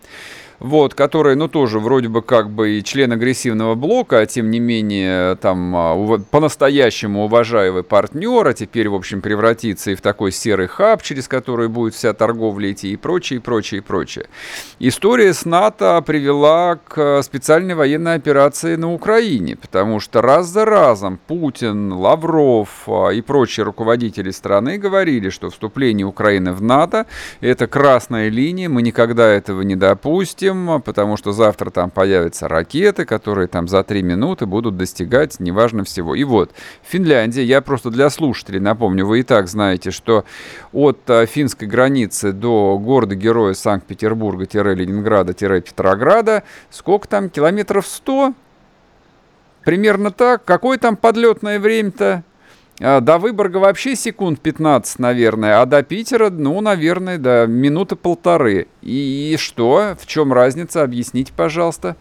вот, 0.60 0.94
который, 0.94 1.36
ну, 1.36 1.48
тоже 1.48 1.80
вроде 1.80 2.08
бы 2.08 2.22
как 2.22 2.50
бы 2.50 2.78
и 2.78 2.84
член 2.84 3.12
агрессивного 3.12 3.74
блока, 3.74 4.18
а 4.18 4.26
тем 4.26 4.50
не 4.50 4.60
менее, 4.60 5.36
там, 5.36 5.74
а, 5.74 6.18
по-настоящему 6.30 7.24
уважаемый 7.24 7.82
партнер, 7.82 8.46
а 8.46 8.52
теперь, 8.52 8.88
в 8.88 8.94
общем, 8.94 9.22
превратится 9.22 9.90
и 9.90 9.94
в 9.94 10.02
такой 10.02 10.32
серый 10.32 10.66
хаб, 10.66 11.02
через 11.02 11.28
который 11.28 11.68
будет 11.68 11.94
вся 11.94 12.12
торговля 12.12 12.72
идти 12.72 12.92
и 12.92 12.96
прочее, 12.96 13.38
и 13.38 13.42
прочее, 13.42 13.78
и 13.78 13.82
прочее. 13.82 14.26
История 14.78 15.32
с 15.32 15.46
НАТО 15.46 16.02
привела 16.06 16.76
к 16.76 17.22
специальной 17.22 17.74
военной 17.74 18.14
операции 18.14 18.76
на 18.76 18.92
Украине, 18.92 19.56
потому 19.56 19.98
что 19.98 20.20
раз 20.20 20.46
за 20.48 20.66
разом 20.66 21.18
Путин, 21.26 21.92
Лавров 21.92 22.68
а, 22.86 23.08
и 23.08 23.22
прочие 23.22 23.64
руководители 23.64 24.30
страны 24.30 24.76
говорили, 24.76 25.30
что 25.30 25.48
вступление 25.48 26.06
Украины 26.06 26.52
в 26.52 26.60
НАТО– 26.60 27.06
это 27.40 27.66
красная 27.66 28.28
линия, 28.28 28.68
мы 28.68 28.82
никогда 28.82 29.26
этого 29.26 29.62
не 29.62 29.76
допустим, 29.76 30.49
будем, 30.52 30.82
потому 30.82 31.16
что 31.16 31.32
завтра 31.32 31.70
там 31.70 31.90
появятся 31.90 32.46
ракеты, 32.48 33.04
которые 33.04 33.46
там 33.48 33.66
за 33.68 33.84
три 33.84 34.02
минуты 34.02 34.46
будут 34.46 34.76
достигать 34.76 35.40
неважно 35.40 35.84
всего. 35.84 36.14
И 36.14 36.24
вот, 36.24 36.52
Финляндия, 36.82 37.44
я 37.44 37.60
просто 37.60 37.90
для 37.90 38.08
слушателей 38.10 38.60
напомню, 38.60 39.06
вы 39.06 39.20
и 39.20 39.22
так 39.22 39.48
знаете, 39.48 39.90
что 39.90 40.24
от 40.72 40.98
а, 41.08 41.24
финской 41.26 41.68
границы 41.68 42.32
до 42.32 42.78
города-героя 42.78 43.54
Санкт-Петербурга-Ленинграда-Петрограда 43.54 46.42
сколько 46.70 47.08
там, 47.08 47.30
километров 47.30 47.86
100? 47.86 48.34
Примерно 49.64 50.10
так. 50.10 50.44
Какое 50.44 50.78
там 50.78 50.96
подлетное 50.96 51.60
время-то? 51.60 52.24
А, 52.82 53.00
до 53.00 53.18
Выборга 53.18 53.58
вообще 53.58 53.94
секунд 53.94 54.40
15, 54.40 54.98
наверное, 54.98 55.60
а 55.60 55.66
до 55.66 55.82
Питера, 55.82 56.30
ну, 56.30 56.60
наверное, 56.60 57.18
да, 57.18 57.46
минуты 57.46 57.94
полторы. 57.94 58.68
И, 58.80 59.34
и 59.34 59.36
что? 59.36 59.96
В 60.00 60.06
чем 60.06 60.32
разница? 60.32 60.82
Объясните, 60.82 61.32
пожалуйста. 61.36 61.96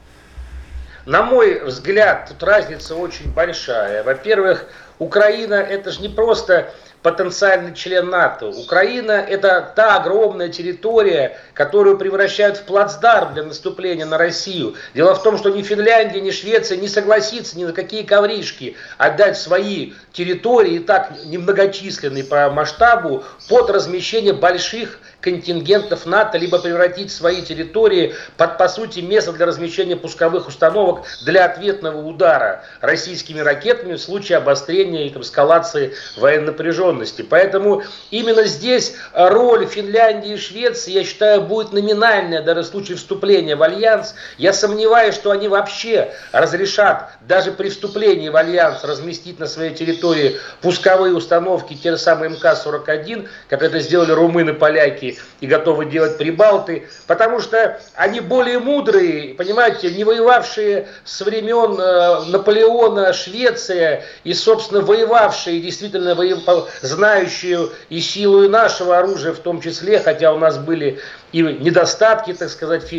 На 1.06 1.24
мой 1.24 1.64
взгляд, 1.66 2.30
тут 2.30 2.44
разница 2.44 2.96
очень 2.96 3.34
большая. 3.34 4.04
Во-первых, 4.04 4.68
Украина 5.00 5.56
это 5.56 5.92
же 5.92 6.02
не 6.02 6.10
просто 6.10 6.72
потенциальный 7.02 7.74
член 7.74 8.10
НАТО. 8.10 8.48
Украина– 8.48 9.12
это 9.30 9.72
та 9.76 9.96
огромная 9.96 10.50
территория, 10.50 11.38
которую 11.54 11.98
превращают 11.98 12.58
в 12.58 12.64
плацдарм 12.64 13.34
для 13.34 13.44
наступления 13.44 14.06
на 14.06 14.18
Россию. 14.18 14.76
Дело 14.94 15.16
в 15.16 15.24
том, 15.24 15.38
что 15.38 15.50
ни 15.50 15.62
Финляндия, 15.62 16.20
ни 16.20 16.32
Швеция 16.32 16.78
не 16.78 16.90
согласится 16.90 17.58
ни 17.58 17.64
на 17.64 17.72
какие 17.72 18.04
ковришки 18.04 18.76
отдать 18.98 19.38
свои 19.38 19.94
территории, 20.12 20.76
и 20.76 20.80
так 20.80 21.14
немногочисленные 21.26 22.26
по 22.26 22.50
масштабу, 22.50 23.24
под 23.48 23.70
размещение 23.70 24.34
больших 24.34 25.00
контингентов 25.22 26.06
НАТО, 26.06 26.38
либо 26.38 26.60
превратить 26.60 27.12
свои 27.12 27.42
территории 27.42 28.16
под, 28.38 28.58
по 28.58 28.68
сути, 28.68 29.00
место 29.00 29.34
для 29.34 29.46
размещения 29.46 29.96
пусковых 29.96 30.48
установок 30.48 31.06
для 31.24 31.46
ответного 31.46 32.02
удара 32.06 32.64
российскими 32.82 33.40
ракетами 33.40 33.94
в 33.94 34.02
случае 34.02 34.38
обострения 34.38 35.08
и 35.08 35.20
эскалации 35.20 35.94
военной 36.18 36.48
напряженности. 36.48 37.22
Поэтому 37.22 37.84
именно 38.12 38.46
здесь 38.46 38.96
роль 39.14 39.66
Финляндии 39.66 40.34
и 40.34 40.38
Швеции, 40.38 40.92
я 40.92 41.04
считаю, 41.04 41.42
будет 41.42 41.74
номинальная 41.74 42.42
даже 42.42 42.62
в 42.62 42.66
случае 42.66 42.98
вступления 42.98 43.56
в 43.56 43.64
альянс. 43.64 44.16
Я 44.38 44.54
сомневаюсь, 44.54 45.16
что 45.16 45.32
они 45.32 45.48
вообще 45.48 46.14
разрешат 46.32 47.12
даже 47.28 47.52
при 47.52 47.70
вступлении 47.70 48.30
в 48.30 48.36
альянс 48.36 48.84
разместить 48.84 49.40
на 49.40 49.48
своей 49.48 49.74
территории 49.74 50.38
пусковые 50.62 51.14
установки, 51.14 51.74
те 51.74 51.92
же 51.92 51.98
самые 51.98 52.32
МК-41, 52.32 53.28
как 53.50 53.62
это 53.62 53.80
сделали 53.80 54.12
румыны, 54.12 54.54
поляки 54.54 55.09
и 55.40 55.48
готовы 55.48 55.86
делать 55.86 56.18
прибалты, 56.18 56.88
потому 57.08 57.40
что 57.40 57.80
они 57.96 58.20
более 58.20 58.60
мудрые, 58.60 59.34
понимаете, 59.36 59.92
не 59.92 60.04
воевавшие 60.04 60.88
с 61.04 61.22
времен 61.22 61.80
э, 61.80 62.32
Наполеона 62.32 63.14
Швеция 63.14 64.04
и, 64.24 64.34
собственно, 64.34 64.82
воевавшие, 64.82 65.62
действительно 65.62 66.16
воев... 66.16 66.40
знающие 66.82 67.70
и 67.90 68.00
силу 68.00 68.44
и 68.44 68.48
нашего 68.48 68.98
оружия 68.98 69.34
в 69.34 69.40
том 69.40 69.62
числе, 69.62 70.00
хотя 70.00 70.34
у 70.34 70.38
нас 70.38 70.58
были 70.58 71.00
и 71.32 71.42
недостатки, 71.42 72.34
так 72.34 72.50
сказать, 72.50 72.92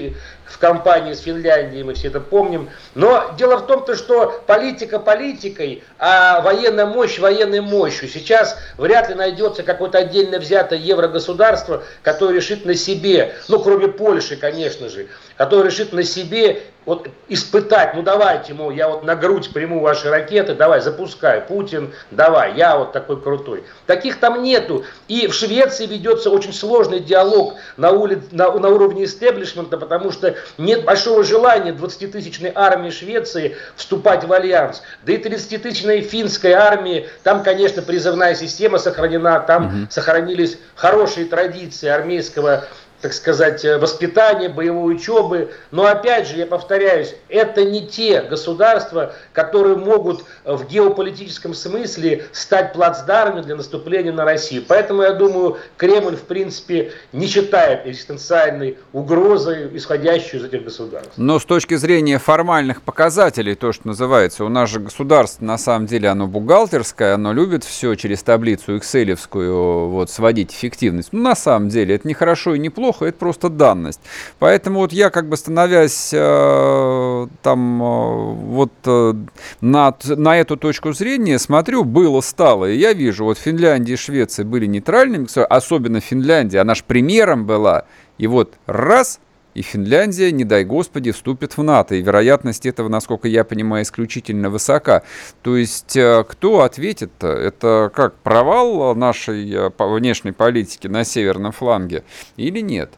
в 0.51 0.59
компании 0.59 1.12
с 1.12 1.20
Финляндией, 1.20 1.83
мы 1.83 1.95
все 1.95 2.09
это 2.09 2.20
помним. 2.20 2.70
Но 2.95 3.35
дело 3.39 3.57
в 3.59 3.66
том, 3.66 3.81
-то, 3.83 3.95
что 3.95 4.43
политика 4.47 4.99
политикой, 4.99 5.83
а 5.99 6.41
военная 6.41 6.87
мощь 6.87 7.18
военной 7.18 7.61
мощью. 7.61 8.09
Сейчас 8.09 8.59
вряд 8.76 9.09
ли 9.09 9.14
найдется 9.14 9.62
какое-то 9.62 9.99
отдельно 9.99 10.39
взятое 10.39 10.78
еврогосударство, 10.78 11.85
которое 12.03 12.35
решит 12.35 12.64
на 12.64 12.74
себе, 12.74 13.35
ну 13.49 13.61
кроме 13.61 13.89
Польши, 13.89 14.37
конечно 14.37 14.89
же, 14.89 15.07
которое 15.37 15.70
решит 15.70 15.93
на 15.93 16.03
себе 16.03 16.62
вот 16.87 17.09
испытать, 17.28 17.95
ну 17.95 18.03
давайте, 18.03 18.55
мол, 18.55 18.70
я 18.70 18.89
вот 18.89 19.05
на 19.05 19.14
грудь 19.14 19.53
приму 19.53 19.81
ваши 19.81 20.09
ракеты, 20.09 20.55
давай, 20.55 20.81
запускай, 20.81 21.43
Путин, 21.43 21.93
давай, 22.11 22.55
я 22.57 22.78
вот 22.78 22.93
такой 22.93 23.20
крутой. 23.20 23.64
Таких 23.87 24.18
там 24.18 24.43
нету. 24.43 24.85
И 25.07 25.26
в 25.26 25.35
Швеции 25.35 25.87
ведется 25.87 26.31
очень 26.31 26.53
сложный 26.53 27.01
диалог 27.01 27.57
на, 27.76 27.91
улице, 27.91 28.28
на, 28.33 28.51
на 28.53 28.68
уровне 28.70 29.05
истеблишмента, 29.05 29.76
потому 29.76 30.11
что 30.11 30.35
нет 30.57 30.85
большого 30.85 31.22
желания 31.22 31.72
20-тысячной 31.72 32.53
армии 32.55 32.91
Швеции 32.91 33.57
вступать 33.76 34.24
в 34.24 34.33
альянс. 34.33 34.83
Да 35.05 35.12
и 35.12 35.18
30-тысячной 35.18 36.01
финской 36.01 36.53
армии, 36.53 37.09
там, 37.22 37.43
конечно, 37.43 37.83
призывная 37.83 38.35
система 38.35 38.78
сохранена, 38.78 39.41
там 39.41 39.66
угу. 39.66 39.91
сохранились 39.91 40.59
хорошие 40.74 41.26
традиции 41.26 41.89
армейского 41.89 42.64
так 43.01 43.12
сказать, 43.12 43.64
э, 43.64 43.78
воспитания, 43.78 44.48
боевой 44.48 44.94
учебы. 44.94 45.51
Но 45.70 45.86
опять 45.86 46.28
же, 46.28 46.36
я 46.36 46.46
повторяюсь, 46.46 47.14
это 47.28 47.64
не 47.64 47.86
те 47.86 48.22
государства, 48.22 49.14
которые 49.32 49.76
могут 49.76 50.24
э, 50.44 50.55
в 50.55 50.66
геополитическом 50.66 51.55
смысле 51.55 52.26
стать 52.32 52.72
плацдармами 52.72 53.42
для 53.42 53.57
наступления 53.57 54.12
на 54.12 54.24
Россию. 54.24 54.64
Поэтому, 54.66 55.03
я 55.03 55.12
думаю, 55.12 55.59
Кремль, 55.76 56.16
в 56.16 56.22
принципе, 56.22 56.92
не 57.12 57.26
считает 57.26 57.86
экзистенциальной 57.86 58.78
угрозой, 58.92 59.76
исходящей 59.76 60.38
из 60.38 60.44
этих 60.44 60.64
государств. 60.64 61.12
Но 61.16 61.38
с 61.38 61.44
точки 61.44 61.74
зрения 61.74 62.18
формальных 62.18 62.82
показателей, 62.82 63.55
то, 63.55 63.72
что 63.72 63.88
называется, 63.88 64.44
у 64.44 64.48
нас 64.48 64.68
же 64.68 64.80
государство, 64.80 65.44
на 65.44 65.59
самом 65.59 65.86
деле, 65.86 66.09
оно 66.09 66.26
бухгалтерское, 66.26 67.14
оно 67.14 67.32
любит 67.32 67.64
все 67.64 67.94
через 67.94 68.22
таблицу 68.22 68.76
экселевскую 68.76 69.88
вот, 69.88 70.11
сводить 70.11 70.53
эффективность. 70.53 71.11
Ну, 71.12 71.22
на 71.22 71.34
самом 71.34 71.68
деле, 71.68 71.94
это 71.94 72.07
не 72.07 72.14
хорошо 72.14 72.55
и 72.55 72.59
не 72.59 72.68
плохо, 72.70 72.89
плохо, 72.91 73.07
это 73.07 73.18
просто 73.18 73.49
данность. 73.49 74.01
Поэтому 74.38 74.80
вот 74.80 74.93
я 74.93 75.11
как 75.11 75.28
бы 75.28 75.36
становясь 75.36 76.11
э, 76.12 77.26
там 77.43 77.82
э, 77.82 78.32
вот 78.34 78.72
э, 78.84 79.14
на, 79.61 79.95
на 80.05 80.38
эту 80.38 80.57
точку 80.57 80.93
зрения 80.93 81.38
смотрю, 81.38 81.84
было, 81.84 82.20
стало. 82.20 82.70
И 82.70 82.76
я 82.76 82.93
вижу, 82.93 83.24
вот 83.24 83.38
Финляндия 83.38 83.95
и 83.95 83.97
Швеция 83.97 84.45
были 84.45 84.66
нейтральными, 84.66 85.26
особенно 85.49 86.01
Финляндия, 86.01 86.61
она 86.61 86.74
же 86.74 86.82
примером 86.86 87.47
была. 87.47 87.84
И 88.18 88.26
вот 88.26 88.55
раз– 88.66 89.20
и 89.55 89.62
Финляндия, 89.62 90.30
не 90.30 90.44
дай 90.44 90.64
господи, 90.64 91.11
вступит 91.11 91.57
в 91.57 91.62
НАТО. 91.62 91.94
И 91.96 92.03
вероятность 92.03 92.66
этого, 92.66 92.88
насколько 92.88 93.28
я 93.28 93.44
понимаю, 93.44 93.84
исключительно 93.84 94.51
высока. 94.51 95.03
То 95.42 95.57
есть 95.57 95.96
э, 95.96 96.24
кто 96.28 96.61
ответит-то? 96.61 97.28
Это 97.28 97.90
как 97.94 98.14
провал 98.16 98.94
нашей 98.94 99.53
э, 99.53 99.70
внешней 99.78 100.32
политики 100.32 100.86
на 100.86 101.05
северном 101.05 101.53
фланге 101.53 102.05
или 102.36 102.61
нет? 102.61 102.90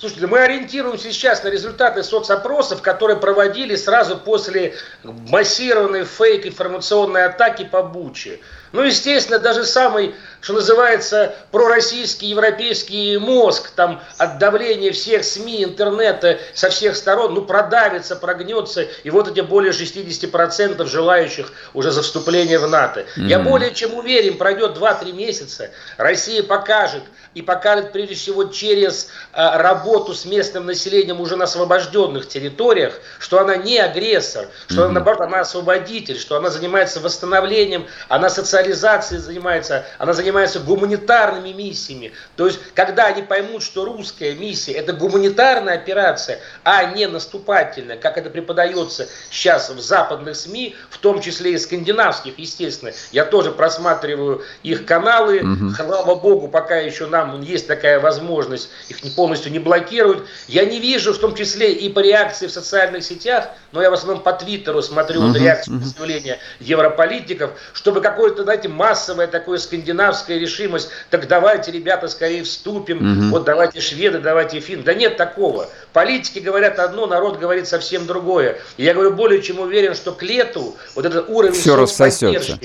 Слушайте, 0.00 0.28
мы 0.28 0.38
ориентируемся 0.38 1.12
сейчас 1.12 1.44
на 1.44 1.48
результаты 1.48 2.02
соцопросов, 2.02 2.80
которые 2.80 3.18
проводили 3.18 3.76
сразу 3.76 4.16
после 4.16 4.72
массированной 5.04 6.04
фейк-информационной 6.04 7.26
атаки 7.26 7.68
по 7.70 7.82
Буче. 7.82 8.40
Ну, 8.72 8.82
естественно, 8.82 9.38
даже 9.38 9.64
самый, 9.64 10.14
что 10.40 10.52
называется, 10.52 11.34
пророссийский 11.50 12.28
европейский 12.28 13.18
мозг, 13.18 13.70
там, 13.70 14.00
от 14.16 14.38
давления 14.38 14.92
всех 14.92 15.24
СМИ, 15.24 15.64
интернета 15.64 16.38
со 16.54 16.70
всех 16.70 16.96
сторон, 16.96 17.34
ну, 17.34 17.42
продавится, 17.42 18.14
прогнется, 18.14 18.82
и 19.02 19.10
вот 19.10 19.28
эти 19.28 19.40
более 19.40 19.72
60% 19.72 20.86
желающих 20.86 21.52
уже 21.74 21.90
за 21.90 22.02
вступление 22.02 22.58
в 22.58 22.68
НАТО. 22.68 23.00
Mm-hmm. 23.00 23.26
Я 23.26 23.40
более 23.40 23.74
чем 23.74 23.94
уверен, 23.94 24.38
пройдет 24.38 24.76
2-3 24.76 25.12
месяца, 25.12 25.70
Россия 25.96 26.42
покажет, 26.42 27.02
и 27.34 27.42
покажет 27.42 27.92
прежде 27.92 28.14
всего 28.16 28.44
через 28.44 29.08
а, 29.32 29.58
работу 29.58 30.14
с 30.14 30.24
местным 30.24 30.66
населением 30.66 31.20
уже 31.20 31.36
на 31.36 31.44
освобожденных 31.44 32.26
территориях, 32.28 32.94
что 33.20 33.38
она 33.38 33.56
не 33.56 33.78
агрессор, 33.78 34.48
что 34.66 34.82
mm-hmm. 34.82 34.84
она, 34.84 34.92
наоборот, 34.92 35.20
она 35.20 35.40
освободитель, 35.40 36.18
что 36.18 36.36
она 36.36 36.50
занимается 36.50 36.98
восстановлением, 36.98 37.86
она 38.08 38.30
социализацией 38.30 39.20
занимается, 39.20 39.86
она 39.98 40.12
занимается 40.12 40.58
гуманитарными 40.58 41.52
миссиями. 41.52 42.12
То 42.34 42.46
есть, 42.46 42.58
когда 42.74 43.06
они 43.06 43.22
поймут, 43.22 43.62
что 43.62 43.84
русская 43.84 44.34
миссия 44.34 44.72
это 44.72 44.92
гуманитарная 44.92 45.74
операция, 45.74 46.40
а 46.64 46.84
не 46.86 47.06
наступательная, 47.06 47.96
как 47.96 48.18
это 48.18 48.30
преподается 48.30 49.08
сейчас 49.30 49.70
в 49.70 49.80
западных 49.80 50.34
СМИ, 50.34 50.74
в 50.90 50.98
том 50.98 51.20
числе 51.20 51.52
и 51.52 51.58
скандинавских, 51.58 52.38
естественно, 52.38 52.90
я 53.12 53.24
тоже 53.24 53.52
просматриваю 53.52 54.42
их 54.64 54.84
каналы, 54.84 55.38
mm-hmm. 55.38 55.76
слава 55.76 56.16
богу, 56.16 56.48
пока 56.48 56.76
еще 56.76 57.06
на 57.06 57.19
там 57.20 57.42
есть 57.42 57.66
такая 57.66 58.00
возможность, 58.00 58.70
их 58.88 59.02
не 59.02 59.10
полностью 59.10 59.52
не 59.52 59.58
блокируют. 59.58 60.26
Я 60.48 60.64
не 60.64 60.80
вижу, 60.80 61.12
в 61.12 61.18
том 61.18 61.34
числе 61.34 61.72
и 61.72 61.88
по 61.88 62.00
реакции 62.00 62.46
в 62.46 62.50
социальных 62.50 63.04
сетях, 63.04 63.48
но 63.72 63.82
я 63.82 63.90
в 63.90 63.94
основном 63.94 64.22
по 64.22 64.32
Твиттеру 64.32 64.82
смотрю 64.82 65.22
uh-huh, 65.22 65.38
реакцию 65.38 65.76
uh-huh. 65.76 65.84
заявления 65.84 66.38
европолитиков, 66.60 67.50
чтобы 67.72 68.00
какое-то, 68.00 68.44
знаете, 68.44 68.68
массовое 68.68 69.26
такое 69.26 69.58
скандинавская 69.58 70.38
решимость, 70.38 70.90
так 71.10 71.28
давайте, 71.28 71.70
ребята, 71.70 72.08
скорее 72.08 72.42
вступим, 72.42 72.98
uh-huh. 72.98 73.30
вот 73.30 73.44
давайте 73.44 73.80
шведы, 73.80 74.18
давайте 74.18 74.60
фин. 74.60 74.82
Да 74.82 74.94
нет 74.94 75.16
такого. 75.16 75.68
Политики 75.92 76.38
говорят 76.38 76.78
одно, 76.78 77.06
народ 77.06 77.38
говорит 77.38 77.68
совсем 77.68 78.06
другое. 78.06 78.58
И 78.76 78.84
я 78.84 78.94
говорю, 78.94 79.12
более 79.12 79.42
чем 79.42 79.60
уверен, 79.60 79.94
что 79.94 80.12
к 80.12 80.22
лету 80.22 80.76
вот 80.94 81.04
этот 81.04 81.28
уровень 81.28 81.54
Все 81.54 81.76
рассосется. 81.76 82.58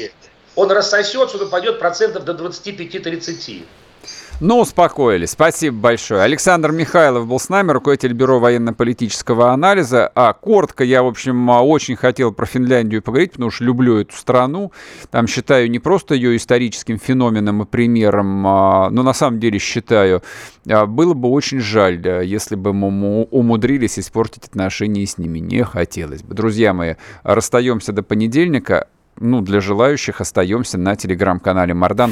он 0.55 0.71
рассосется, 0.71 1.37
он 1.37 1.43
упадет 1.43 1.79
процентов 1.79 2.23
до 2.23 2.33
25-30. 2.33 3.65
Ну, 4.41 4.59
успокоились. 4.59 5.29
Спасибо 5.29 5.77
большое. 5.77 6.21
Александр 6.21 6.73
Михайлов 6.73 7.25
был 7.25 7.39
с 7.39 7.47
нами, 7.47 7.71
руководитель 7.71 8.11
Бюро 8.11 8.41
военно-политического 8.41 9.53
анализа. 9.53 10.11
А 10.13 10.33
коротко 10.33 10.83
я, 10.83 11.03
в 11.03 11.07
общем, 11.07 11.47
очень 11.49 11.95
хотел 11.95 12.33
про 12.33 12.45
Финляндию 12.45 13.01
поговорить, 13.01 13.31
потому 13.31 13.49
что 13.49 13.63
люблю 13.63 13.97
эту 13.97 14.13
страну. 14.13 14.73
Там 15.09 15.27
считаю 15.27 15.71
не 15.71 15.79
просто 15.79 16.15
ее 16.15 16.35
историческим 16.35 16.99
феноменом 16.99 17.63
и 17.63 17.65
примером, 17.65 18.45
а, 18.45 18.89
но 18.89 19.03
на 19.03 19.13
самом 19.13 19.39
деле 19.39 19.57
считаю, 19.57 20.21
а, 20.69 20.85
было 20.85 21.13
бы 21.13 21.29
очень 21.29 21.61
жаль, 21.61 22.05
если 22.25 22.55
бы 22.55 22.73
мы 22.73 23.23
умудрились 23.31 23.97
испортить 23.97 24.47
отношения 24.47 25.05
с 25.05 25.17
ними. 25.17 25.39
Не 25.39 25.63
хотелось 25.63 26.23
бы. 26.23 26.35
Друзья 26.35 26.73
мои, 26.73 26.95
расстаемся 27.23 27.93
до 27.93 28.03
понедельника. 28.03 28.89
Ну, 29.17 29.39
для 29.39 29.61
желающих 29.61 30.19
остаемся 30.19 30.77
на 30.77 30.97
телеграм-канале 30.97 31.73
Мардан. 31.73 32.11